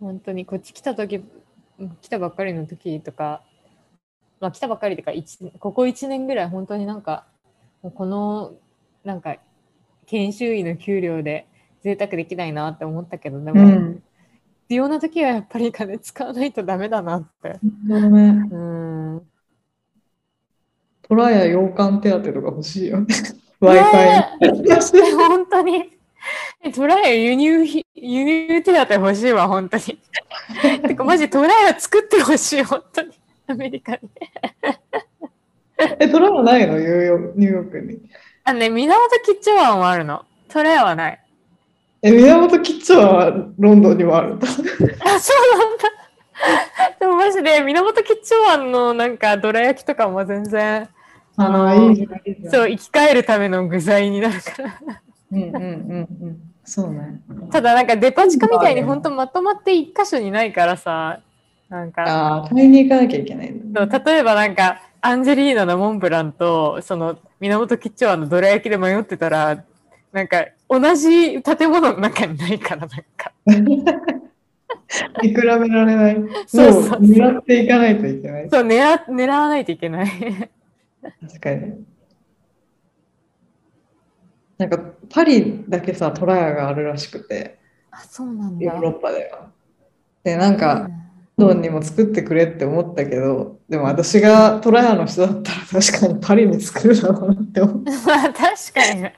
[0.00, 1.24] 本当にこっち来た時、
[2.02, 3.42] 来たばっかりの時とか、
[4.40, 7.24] まあ来たばっかりとか、一ここ1年ぐらい本当になんか、
[7.82, 8.52] この
[9.04, 9.36] なんか
[10.06, 11.46] 研修医の給料で
[11.84, 14.02] 贅沢できないなって思ったけど、でも、うん。
[14.62, 17.60] 必要な時はやっぱり金使わないとダメだなって。
[17.86, 18.48] そうね。
[18.50, 19.22] うん。
[21.02, 23.06] トラや洋館手当とか欲しいよね。
[23.06, 23.12] ね
[23.60, 25.16] Wi-Fi。
[25.16, 25.90] 本当に。
[26.62, 29.82] えトライ輸入費、輸入手当欲しいわ、本当に。
[30.88, 33.10] てか、マジトライは作ってほしい、本当に。
[33.46, 34.00] アメリカに。
[35.98, 36.78] え、トラはないの？
[36.78, 38.00] ニューヨークに。
[38.44, 40.24] あのね、源キッチンワンはあるの。
[40.48, 41.20] トライはない。
[42.06, 44.46] え、源キッチンはロンドンにもあるんだ。
[44.52, 45.84] あ、そうなんだ。
[47.00, 50.86] でもマジで、源キッチンワンのなんか、どら焼きとかも全然、
[51.38, 52.08] あのいい。
[52.50, 55.00] そう、生き返るための具材になるから。
[55.32, 56.38] うんうんうんうん。
[56.62, 57.22] そうね。
[57.50, 61.20] ただ、なんかデパ地下みたいに本当まとまって一箇所にないからさ、
[61.70, 69.64] なんか、ああ、買いに行かなきゃいけないんだ、そう例えばなんか、アンジェリーナのモンブランと、その、源キッチンワンのどら焼きで迷ってたら、
[70.12, 73.32] なんか、同じ建物の中にないから、なんか。
[75.22, 76.16] 見比べられない。
[76.46, 78.50] そうそうそうも狙っていかないといけない。
[78.50, 80.08] そう、狙狙わないといけない。
[81.20, 81.84] 確かに。
[84.56, 84.78] なんか
[85.10, 87.58] パリだけさ、トラヤがあるらしくて、
[87.90, 88.64] あ、そうなんだ。
[88.64, 89.50] ヨーロッパでは。
[90.22, 91.03] で、なんか、ロン
[91.36, 99.10] ドンにも作ってくれって思ったけど、でも私がトラヤの人だったら 確かにパリに作るだろうなって思って、 まあ、確かに。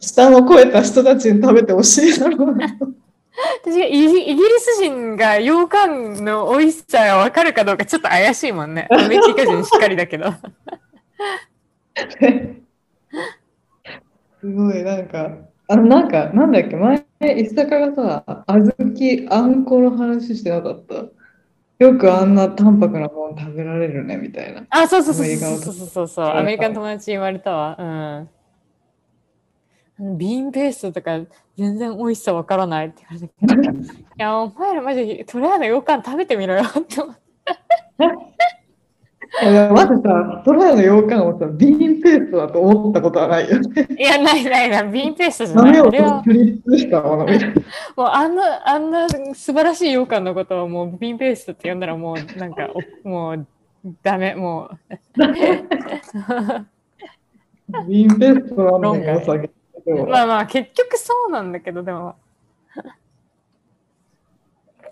[0.00, 2.88] 下の超えた人たちに食べてほしいだろうなと。
[3.64, 8.86] 私がイギイギリス人が羊羹の美味しさが分かるかどうかちょっと怪しいもんね。
[8.90, 10.26] アメリカ人しっかりだけど。
[14.40, 15.30] すごい、なんか、
[15.68, 17.04] あの、なんか、なんだっけ、前、
[17.38, 17.94] 石坂が
[18.26, 20.94] さ、小豆、あんこの話してなかった？
[21.82, 24.64] よくあんな淡白なもの食べられるね、みたいな。
[24.70, 26.26] あ、そうそうそうアメリカのそうそうそうそう。
[26.26, 28.28] アメリカの友達に言われたわ。
[29.98, 30.18] うん。
[30.18, 31.20] ビーンペーストとか
[31.56, 33.26] 全然美味しさ分からないって言わ。
[33.74, 33.78] い
[34.16, 37.22] や、お前らマジとりあえず羊羹食べてみろよって思って。
[39.40, 43.88] いやまずさ、トラヤの羊羹をさ、ビーンペーストだと思ったことはないよね。
[43.98, 44.88] いや、ないないない。
[44.90, 45.72] ビーンペーストじゃない。
[45.72, 45.90] 豆を
[46.76, 47.54] したものみたいな。
[47.96, 52.68] もうあんな、あんな素晴らしい羊羹のことをもうビーンペーストって呼んだらもうなんか
[53.04, 53.46] お、もう
[54.02, 54.76] ダメ、もう。
[57.88, 59.50] ビーンペーストなんだけどさ、で
[59.94, 62.16] もまあまあ結局そうなんだけど、でも。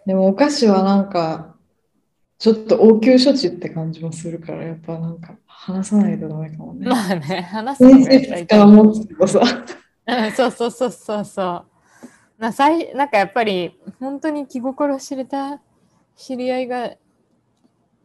[0.07, 1.55] でもお菓子はなんか、
[2.41, 6.86] ちょっと応急処置って感じもするから、やっぱなんか話さないとダメかもね。
[6.88, 9.41] まあね、話すの先がやっぱり生から持つけどさ。
[10.07, 11.64] うんそうそうそうそうそ
[12.38, 12.43] う。
[12.43, 15.61] なさいなんかやっぱり本当に気心知れた
[16.16, 16.95] 知り合いが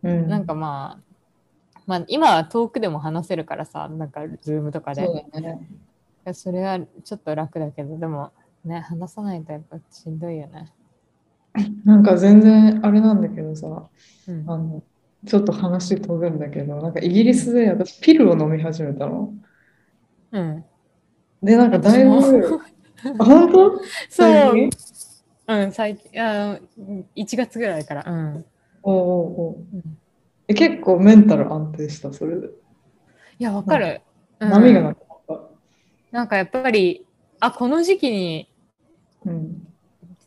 [0.03, 5.69] うんなんかまあ、まあ今は遠くでも話せるからさなんかズームとかでそね。
[6.33, 8.33] それはちょっと楽だけどでも
[8.65, 10.73] ね話さないとやっぱしんどいよね。
[11.83, 13.67] なんか全然あれなんだけどさ、
[14.27, 14.83] うんあの
[15.25, 19.33] ちょっと話飛ぶんだけど、なんかイギリスで私ピルを飲み始めたの。
[20.31, 20.63] うん。
[21.41, 23.79] で、なんかだいぶ、あ本当？
[24.09, 24.69] そう。
[25.47, 26.59] うん、最近、あ
[27.15, 28.05] 1月ぐらいから。
[28.07, 28.45] うん。
[28.83, 29.97] おうおうおううん
[30.47, 32.47] え結構メンタル安定した、それで。
[33.39, 34.01] いや、わかる。
[34.39, 35.41] うん波がなかった。
[36.11, 37.05] なんかやっぱり、
[37.39, 38.47] あ、この時期に
[39.25, 39.67] うん。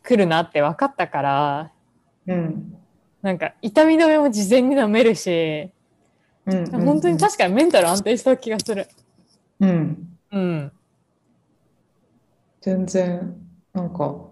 [0.09, 1.73] 来るなって分かったから、
[2.27, 2.75] うん。
[3.21, 5.71] なんか痛み止めも事前に飲めるし、
[6.47, 6.71] うん。
[6.71, 8.89] 本当に確かにメンタル安定した気がする。
[9.61, 10.19] うん。
[10.33, 10.73] うん。
[12.63, 13.37] 全然、
[13.75, 14.31] なんか、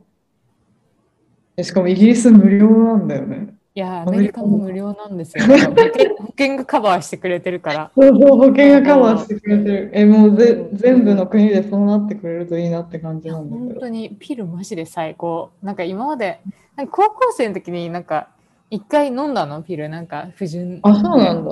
[1.59, 3.56] えしかもイギリス無料なんだよね。
[3.77, 5.45] いや、アメリカも無料なんですよ。
[5.45, 7.91] 保険 保険がカバーしてくれてるから。
[7.95, 9.91] そうそう、保険がカバーしてくれてる。
[9.93, 13.69] え、もうぜ全部の国でそうなってくれるといいなって感じなんだけど。
[13.75, 15.51] 本当にピルマジで最高。
[15.63, 16.41] なんか今まで、
[16.75, 18.29] なんか高校生の時になんか
[18.71, 19.61] 一回飲んだの？
[19.61, 20.81] ピル、なんか不純。
[20.83, 21.51] あ、そうなんだ。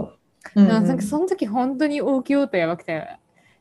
[0.56, 3.06] うんなんかその時本当に大きい音やばくて、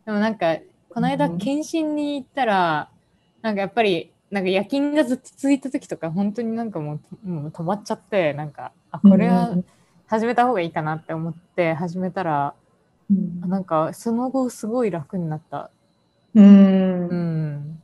[0.06, 0.56] でもなんか
[0.90, 2.88] この間うん検診に行ったら、
[3.42, 9.56] なんかやっぱりなんか夜勤がずっと続いた時とか本当になんかもうもう止まっちゃって、なんか、あ、これは
[10.08, 12.56] 始めた方がいいかなって思って始めたら、
[13.12, 15.70] うんあなんかその後すごい楽になった。
[16.34, 17.16] うんう。
[17.16, 17.84] ん。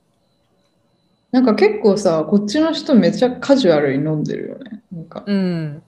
[1.31, 4.81] なんか結構さ、こっちの人めっちゃカジュアルに飲んでるよね。
[4.91, 5.83] なんかうん。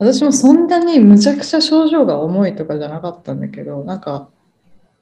[0.00, 4.28] 私もそんなにむちゃくちゃ症状が重いとかじゃなかったんだけど、なんか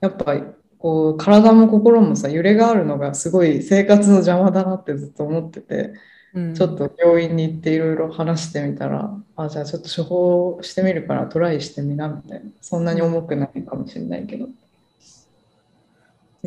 [0.03, 0.35] やっぱ
[0.81, 5.93] こう体も心もさ揺れがあるのがすごい生活の邪魔だなってずっと思ってて、
[6.33, 12.51] うん、ちょっと病院に行っていろいろ話してみたら、あ、じゃあちょっと処方してみるからトライしてみなみたいな。
[12.63, 14.49] そんなに重くないかもしれないけど。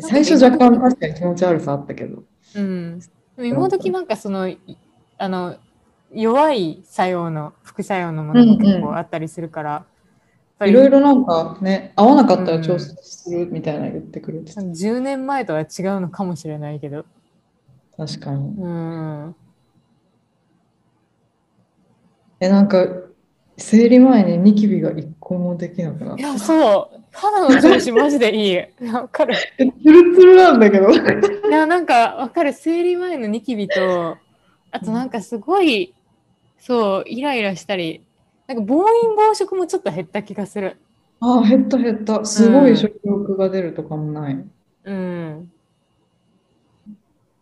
[0.00, 2.24] 最初若干確かに気持ち悪さあったけど。
[2.56, 2.98] うん。
[2.98, 3.06] で
[3.36, 4.58] も今時なんかその、い
[5.16, 5.56] あの、
[6.12, 9.84] 弱い作用の、副作用のものが結構あったりするから、
[10.62, 14.60] いろいろなんかね、合わなかったら調整するみたいなの言ってくれてた。
[14.60, 15.66] 10年前とは違う
[16.00, 17.04] のかもしれないけど。
[17.96, 18.54] 確かに。
[18.56, 19.36] うん。
[22.40, 22.86] え、なんか、
[23.56, 26.20] 生理前にニキビが一個もできなくなった。
[26.20, 27.00] いや、そう。
[27.12, 28.90] 肌の調子マジでいい。
[28.92, 29.34] わかる。
[29.58, 30.90] え、ツルツルなんだけど。
[30.90, 30.96] い
[31.50, 32.52] や、なんかわかる。
[32.52, 34.18] 生理前のニキビと、
[34.70, 35.94] あとなんかすごい、
[36.58, 38.03] そう、イライラしたり、
[38.46, 40.76] なんか暴飲暴食もちょっと減った気がする。
[41.20, 42.24] ああ、減った減った。
[42.24, 44.44] すごい食欲が出るとかもない。
[44.84, 45.50] うん。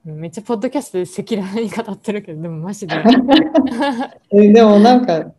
[0.04, 2.94] めっちゃポッドキャストで赤裸々に語ってるけど、でもマジで。
[4.30, 5.32] え、でもなんか、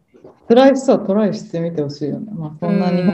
[0.47, 2.31] 辛い人はトライしてみてほしいよね。
[2.33, 3.13] まあ、そんなに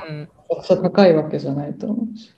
[0.67, 2.33] 高いわけじゃないと思うし。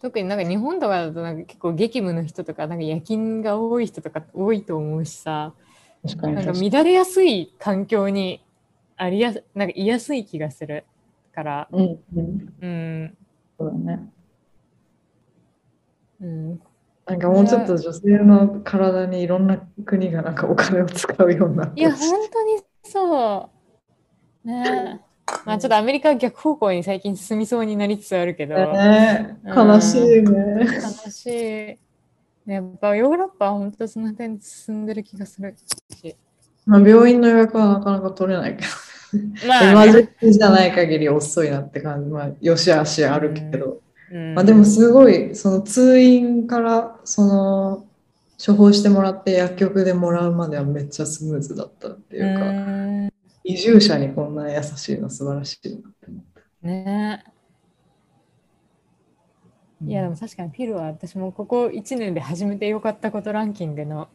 [0.00, 5.52] 特になんか日本とかだとなんか結構激務の人とかなんか夜勤が多い人とか多いと思うしさ
[6.02, 6.52] 確かになんか。
[6.52, 8.42] 乱れやすい環境に
[9.02, 10.84] ありやすなんか居やすい気がする。
[11.32, 13.16] からうん、うん、うん。
[13.58, 14.12] そうだね。
[16.20, 16.60] うん。
[17.06, 21.66] なんかもうちょっと女性の体にいろんな国がなんかお金を使うようにな。
[21.66, 23.50] っていや本当にそ
[24.44, 24.46] う。
[24.46, 25.00] ね。
[25.06, 25.10] え
[25.46, 30.66] まあちょっとアメリカは逆方向に最近進みそうになりつつあるけど、ねうん悲しいね。
[31.04, 31.78] 悲し
[32.46, 32.50] い。
[32.50, 35.54] やっぱヨーロッパは本当その点進んでる気がする。
[35.94, 36.16] し
[36.66, 38.68] まあ、病院の予約はなかなか取れないけど、
[39.46, 43.80] まあエマージェンシーじゃない限り遅いなって感じ、まあ、よしあしあるけど、
[44.12, 44.34] うん。
[44.34, 47.86] まあ、でもすごい、その通院から、その、
[48.44, 53.10] 処方してもらって薬局でもらうまではめっちゃスムーズだったっていうか、うん。
[53.44, 56.24] 移住者にこんな優しいの素晴らしいなって思っ
[56.62, 56.66] た。
[56.66, 57.24] ね。
[59.86, 64.08] いやでも確かにピルは私もここ1年で始めてよかったことランキングの、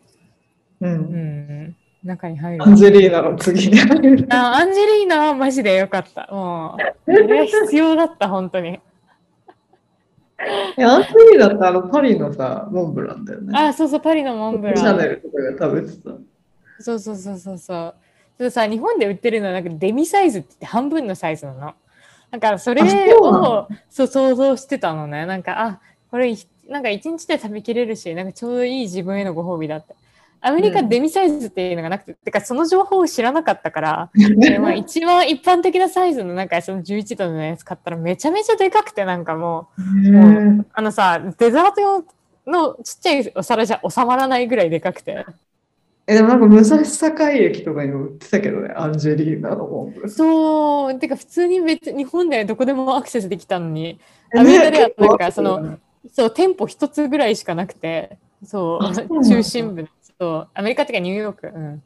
[0.79, 0.91] うん。
[0.91, 1.75] うん、
[2.05, 2.63] 中に入る。
[2.63, 4.27] アンジェリーナの次に入る。
[4.29, 6.27] あアンジェリーナはマジでよかった。
[6.31, 8.79] もうこれは必要だった本当に。
[10.77, 13.57] えアンジェリーナってあのパリのさ、モンブランだよね。
[13.57, 16.11] あそうそうパリのモンブシャネランルとかが食べてた。
[16.79, 17.95] そうそうそうそうそう。
[18.37, 21.73] でさ日本で売ってるのはなんかデミサイズって言って半分のサイズなの。
[22.31, 22.83] だからそれ
[23.15, 25.25] をそう想像してたのね。
[25.25, 25.79] なんかあ
[26.11, 29.95] これひなんか一日で食べきれるしなんかちょうどいい自分へのご褒美だって
[30.41, 30.89] アメリカうん。
[30.89, 42.05] デミサイズっていうのがなくて、てかその情報を知らなかったから、 でまあ、一番一般的なサイズのなんかその11度のやつ買ったらめちゃめちゃでかくてなんかもうへーあのさデザート用
[42.47, 45.25] のちっちゃいお皿じゃ収まらないぐらいでかくて。
[46.07, 50.09] え、でもなんか武蔵境駅とかにも売ってたけどね、アンジェリーナのモンブラン。
[50.09, 50.99] そう。
[50.99, 53.99] てか普通に別日本ではどこでもアクセスできたのに
[54.35, 55.79] アメリカではなんかその
[56.13, 58.17] そう店舗一つぐらいしかなくて。
[58.43, 59.23] そう。
[59.23, 59.87] 中心部の
[60.19, 61.83] そうアメリカっていうかニューヨーク、うん、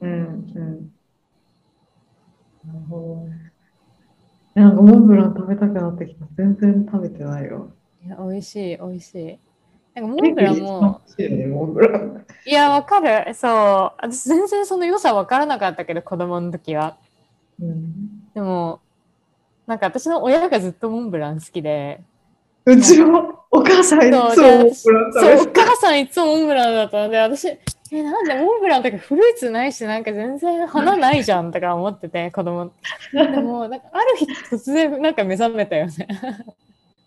[0.00, 0.92] うんうん。
[2.66, 3.52] なるほどね。
[4.54, 6.26] なんかモンブラン食べたくなってきた。
[6.36, 7.70] 全然食べてないよ。
[8.04, 9.38] いや、美味しい、美味しい。
[9.94, 11.00] なんかモンブランも。
[12.46, 13.34] いや、わかる。
[13.34, 13.50] そう。
[13.98, 16.98] 私全然その良さわからなかったけど、子供の時は。
[17.60, 18.80] うんでも、
[19.66, 22.02] なんか私の親がずっとモンブラン好きで、
[22.66, 25.52] うちもお母さんいつもそう、お。
[25.52, 32.72] 母さんいつもモンブランだったので、私、え、なんでモンブランとかフルーツないし、なんか全然花ないじゃんとか思ってて、 子供。
[33.12, 36.08] でも、なんかある日突然なんか目覚めたよね。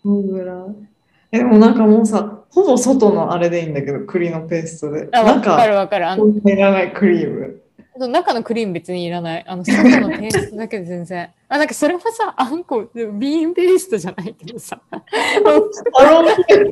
[0.04, 0.88] モンブラン。
[1.32, 5.08] え、でもなんかもうさ、ほぼ外のあれでいいんだけど、栗のペーストで。
[5.12, 6.08] あ、わか、るわかる。
[6.08, 7.60] あのいらないクリーム。
[8.06, 9.44] 中のクリーム別にいらない。
[9.46, 11.30] あの、外のペーストだけで全然。
[11.48, 14.80] あ、なんかそれもさ、あんこ、ビーンペーストじゃないけどさ。
[14.92, 14.98] ア
[16.04, 16.64] ロンケ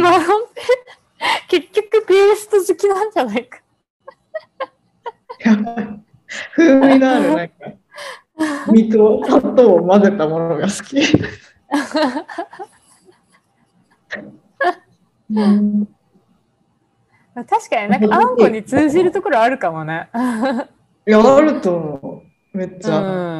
[0.00, 0.20] まあ、
[1.48, 3.60] 結局ペースト好きなんじゃないか。
[5.40, 6.04] やばい
[6.56, 7.54] 風味のある、なんか、
[8.72, 10.98] 実と砂糖を混ぜたものが好き。
[15.30, 15.88] うん
[17.34, 20.08] 確かになんかあんこに通じるところあるかもね。
[21.06, 22.22] いや、あると思
[22.54, 22.56] う。
[22.58, 22.98] めっちうゃ。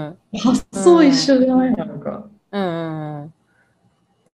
[0.09, 0.18] ん。
[0.36, 1.72] 発想一緒じゃない？
[1.76, 2.24] なんか。
[2.51, 3.34] うんうんうん。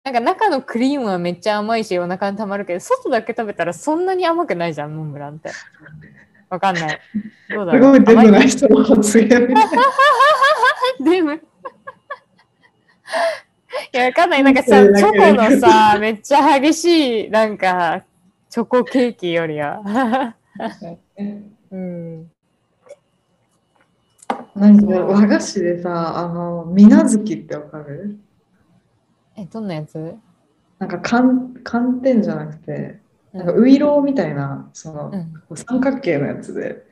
[0.03, 5.51] なんか中のクリームはめっちゃ甘いしお腹にたまるけど、外だけ食べたらそんなに甘くないじゃん、モンブランって。
[6.49, 6.99] わかんない。
[7.53, 7.95] どうだろう。
[7.95, 9.65] すごいデブな人の発言みたい？
[10.99, 11.11] な。
[11.11, 11.33] でも。
[11.33, 11.39] い
[13.93, 14.43] や、わかんない。
[14.43, 18.03] なんかさ、 チョコのさ、めっちゃ激しい、なんか、
[18.51, 20.35] チョコケーキよりは。
[21.71, 22.29] うん。
[24.53, 28.19] なんか和菓子でさ、あの、みなずきってわかる？
[29.37, 30.17] え、どんなやつ？
[30.79, 32.99] なんか寒寒天じゃなくて、
[33.31, 35.13] なんかうウイローみたいな、その、
[35.49, 36.85] う三角形のやつで、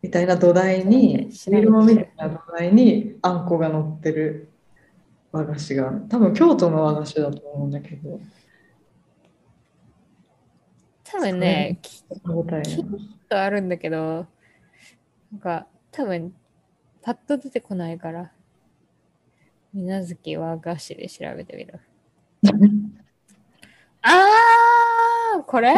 [0.00, 4.48] みたいな土台に、ウイローみたいな土台にあんこが乗ってる
[5.32, 8.18] 和菓子が、多分京都の和菓子だと思うんだけど、
[11.12, 12.18] 多分ね、きっ
[13.28, 14.26] とあるんだけど、
[15.32, 16.34] なんか、多分、
[17.02, 18.32] パッと出てこないから、
[19.72, 21.80] みなずき和菓子で調べてみる。
[24.02, 25.74] あー、これ？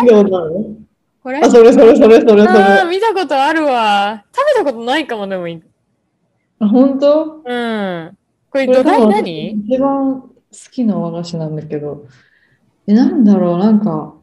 [1.23, 1.41] これ？
[1.41, 2.85] あ、それそれそれそれそれ。
[2.89, 4.25] 見たことあるわ。
[4.35, 5.45] 食べたことないかも、でも。
[5.45, 5.63] うん。
[6.61, 7.43] あ、本当？
[7.43, 9.51] これこれ土台何？
[9.51, 10.31] 一番好
[10.71, 12.07] きな和菓子なんだけど、
[12.87, 14.15] え、なんだろう、なんか、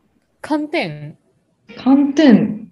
[0.47, 1.17] 寒天
[1.75, 2.69] 寒天、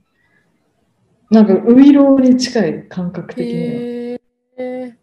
[1.31, 3.59] なんかウイローに近い感覚的には。
[3.59, 4.93] へー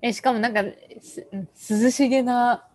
[0.00, 0.64] え、しかもなんか、
[1.02, 1.28] す
[1.82, 2.66] 涼しげな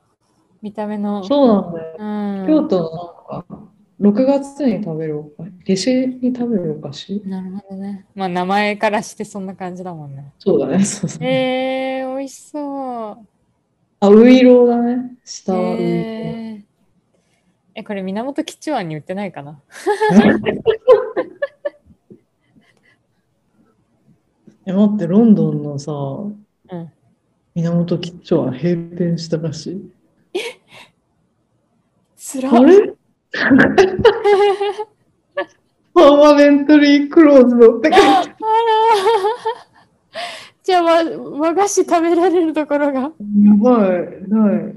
[0.62, 1.24] 見た目の。
[1.24, 1.96] そうなんだよ。
[1.98, 2.46] うん。
[2.46, 7.24] 京都のなんか、6月に食べるお菓子、夏至に食べるお菓子？
[7.26, 8.06] なるほどね。
[8.14, 10.32] まあ名前からしてそんな感じだもんね。
[10.38, 11.24] そうだね、そうそう。
[11.24, 13.28] えー、美味しそう。
[14.00, 15.16] あ、ウイローだね。
[15.24, 15.80] 下はウイロー。
[15.80, 16.55] えー、
[17.76, 19.60] え、これ源吉湾に売ってないかな？
[24.66, 26.26] え、待って、ロンドンのさ、う
[26.76, 26.92] ん。
[27.54, 29.92] 源吉兆は閉店したらしい。
[32.16, 32.94] つらあれ？
[35.94, 38.36] パーマネントリークローズドって書いてあるあら
[40.64, 41.04] じゃあ、和
[41.40, 43.02] 和菓子食べられるところが？
[43.02, 43.12] や
[43.62, 44.76] ばい、ない。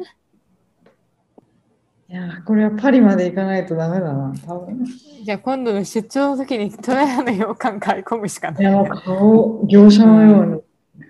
[2.11, 4.83] いや、これはパリまで行かないとダメだな、多分。
[5.23, 8.65] じゃあ今度の出張の時にトラヤの羊羹買い込むしかないい。
[8.65, 10.63] や、もう顔、業者のように。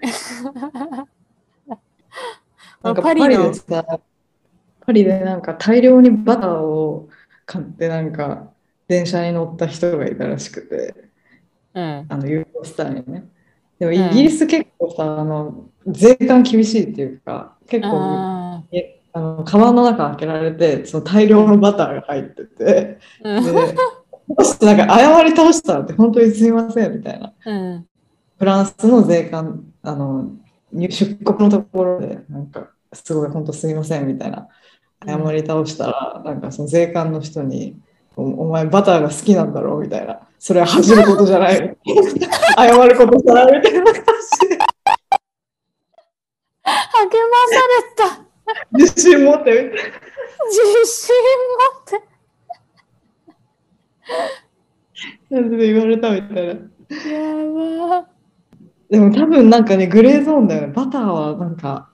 [2.83, 4.01] なんかパリでさ、
[4.81, 7.09] パリでなんか大量にバターを
[7.47, 8.53] 買ってなんか
[8.89, 10.95] 電車に乗った人がいたらしくて、
[11.75, 12.07] うん。
[12.09, 13.25] あのユーロスターにね。
[13.79, 18.65] でもんイギリス結構さ、あの税関厳しいっていうか、結構
[19.19, 23.53] あのカバンの中開けられて、その大量のバターが入ってて、で、
[24.67, 27.33] なんか謝り倒したらって本当にすいませんみたいな。
[27.45, 27.87] うん。
[28.39, 30.31] フランスの税関、あの、
[30.73, 34.49] 入出国のところで、なんか、すごい本当すいませんみたいな。
[35.05, 37.77] 謝り倒したら、なんかその税関の人に、
[38.17, 40.21] おお前バターが好きなんだろうみたいな。
[40.39, 41.57] それは恥じることじゃない。
[42.57, 44.59] 謝ることじゃないみたいな感じで。
[46.63, 48.28] 励まされた。
[48.73, 49.51] 自信持って。
[49.53, 51.15] 自信
[51.91, 52.09] 持って。
[55.31, 56.53] 感じで言われたみたいな。
[56.53, 58.09] やば
[58.91, 60.73] でも多分なんかね、グレーゾーンだよね。
[60.73, 61.91] バターはなんか、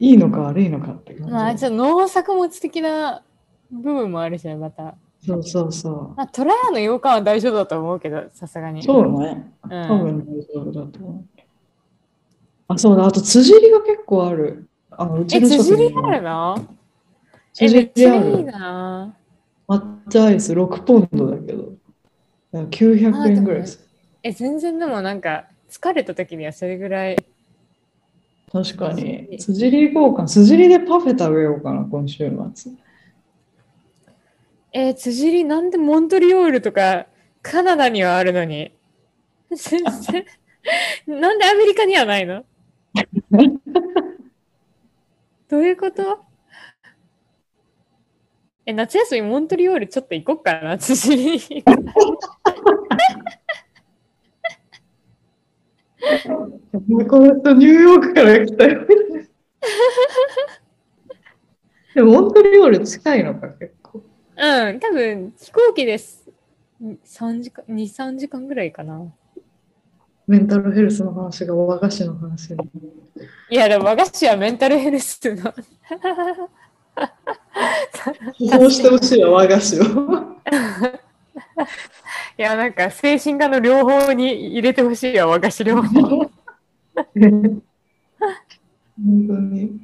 [0.00, 1.32] いいのか悪いのかって感じ。
[1.32, 3.22] まあ、ちょっと農作物的な
[3.70, 4.96] 部分もあるしね、また。
[5.24, 8.72] そうそうそまあ、トラヤの羊羹は大丈夫だと思うけど、さすがう。
[8.72, 8.82] に。
[8.82, 9.52] そうね。
[9.64, 9.70] うん。
[9.70, 11.40] 多分大丈夫だと思う。
[12.68, 13.06] あ、そうだ。
[13.06, 14.68] あと、辻りが結構ある。
[14.98, 16.68] あの、うちえ、の辻りあるの
[17.58, 18.44] え、めっちゃいいる。
[18.44, 19.16] な。
[19.68, 21.72] 抹茶アイス6ポンドだけど。
[22.52, 23.86] 900円ぐらいです。
[24.22, 27.16] え、全然でもなんか、疲れた時にはそれぐらい。
[28.52, 29.36] 確かに。
[29.38, 30.28] 辻り行こうかな。
[30.28, 32.72] 辻りでパフェ食べようかな、今週末。
[34.72, 37.06] えー、辻りなんでモントリオールとか
[37.42, 38.72] カナダにはあるのに？
[41.06, 42.44] なんでアメリカにはないの？
[45.48, 46.24] どういうこと？
[48.66, 51.62] え、夏休みモントリオールちょっと行こっかな、辻りに。
[51.62, 51.72] こ
[57.20, 58.86] の人ニューヨークから来たよ。
[61.94, 64.02] でも、モントリオール近いのか、結構。
[64.36, 66.28] うん、多分飛行機です。
[66.82, 69.12] 3時間、2、3時間ぐらいかな。
[70.26, 72.58] メンタルヘルスの話が和菓子の話に。
[73.50, 75.54] いや、でも和菓子はメンタルヘルスの。
[78.38, 79.84] そうしてほしいわ、和菓子を。
[82.38, 85.88] いや、なんか精神科の両方に入れてほしいわ、和菓子両方。
[85.88, 87.62] 本
[88.96, 89.80] 当に。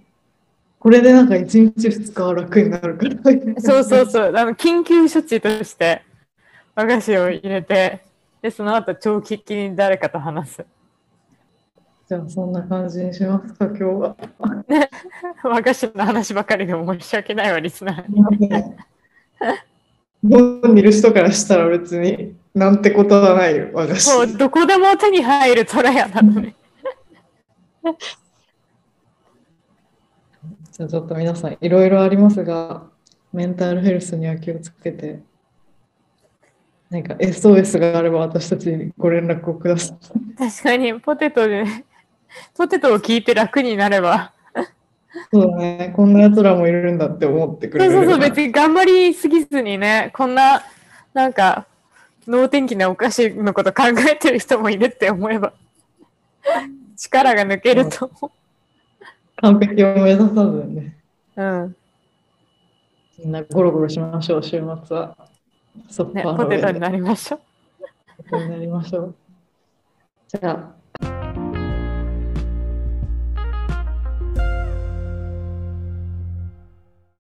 [0.79, 3.61] これでなんか一日二日は楽になるから。
[3.61, 6.03] そうそうそう、あの緊急処置として
[6.75, 8.01] 和菓子を入れて、
[8.43, 10.67] で、その後長期的に誰かと話す。
[12.09, 14.17] じゃあそんな感じにしますか、今日は。
[15.45, 18.51] 和菓子の話ばかりでも申し訳ないわ、リスナーに。
[20.25, 24.15] 日本にいる人からしたら別になんてことはないよ、和菓子。
[24.15, 26.55] もうどこでも手に入るトラヤなのね。
[30.73, 32.89] じゃあちょっと皆さんいろいろありますが、
[33.33, 35.23] メンタルヘルスには気をつけて、
[36.93, 40.37] なんか SOS があれば私たちにご連絡をください。
[40.37, 41.65] 確かに、ポテトで、
[42.55, 44.35] ポテトを聞いて楽になれば。
[45.33, 47.93] そうだね、こんな奴らもいるんだって思ってくれる。
[47.93, 50.63] そうそうそう、別に頑張りすぎずにね、こんな、
[51.15, 51.67] なんか、
[52.27, 55.55] 能天気なお菓子のこと考えてる人もいるって思えば、
[56.95, 58.31] 力が抜けると思
[59.37, 60.97] 完璧を目指さずにね、
[61.37, 61.43] う。
[61.43, 61.77] うん。
[63.19, 65.32] みんなゴロゴロしましょう、週末は。
[65.89, 67.41] ソッね、パーの上でポテトになりましょう。
[68.19, 69.17] ポテトになりましょう。
[70.29, 70.75] じゃあ、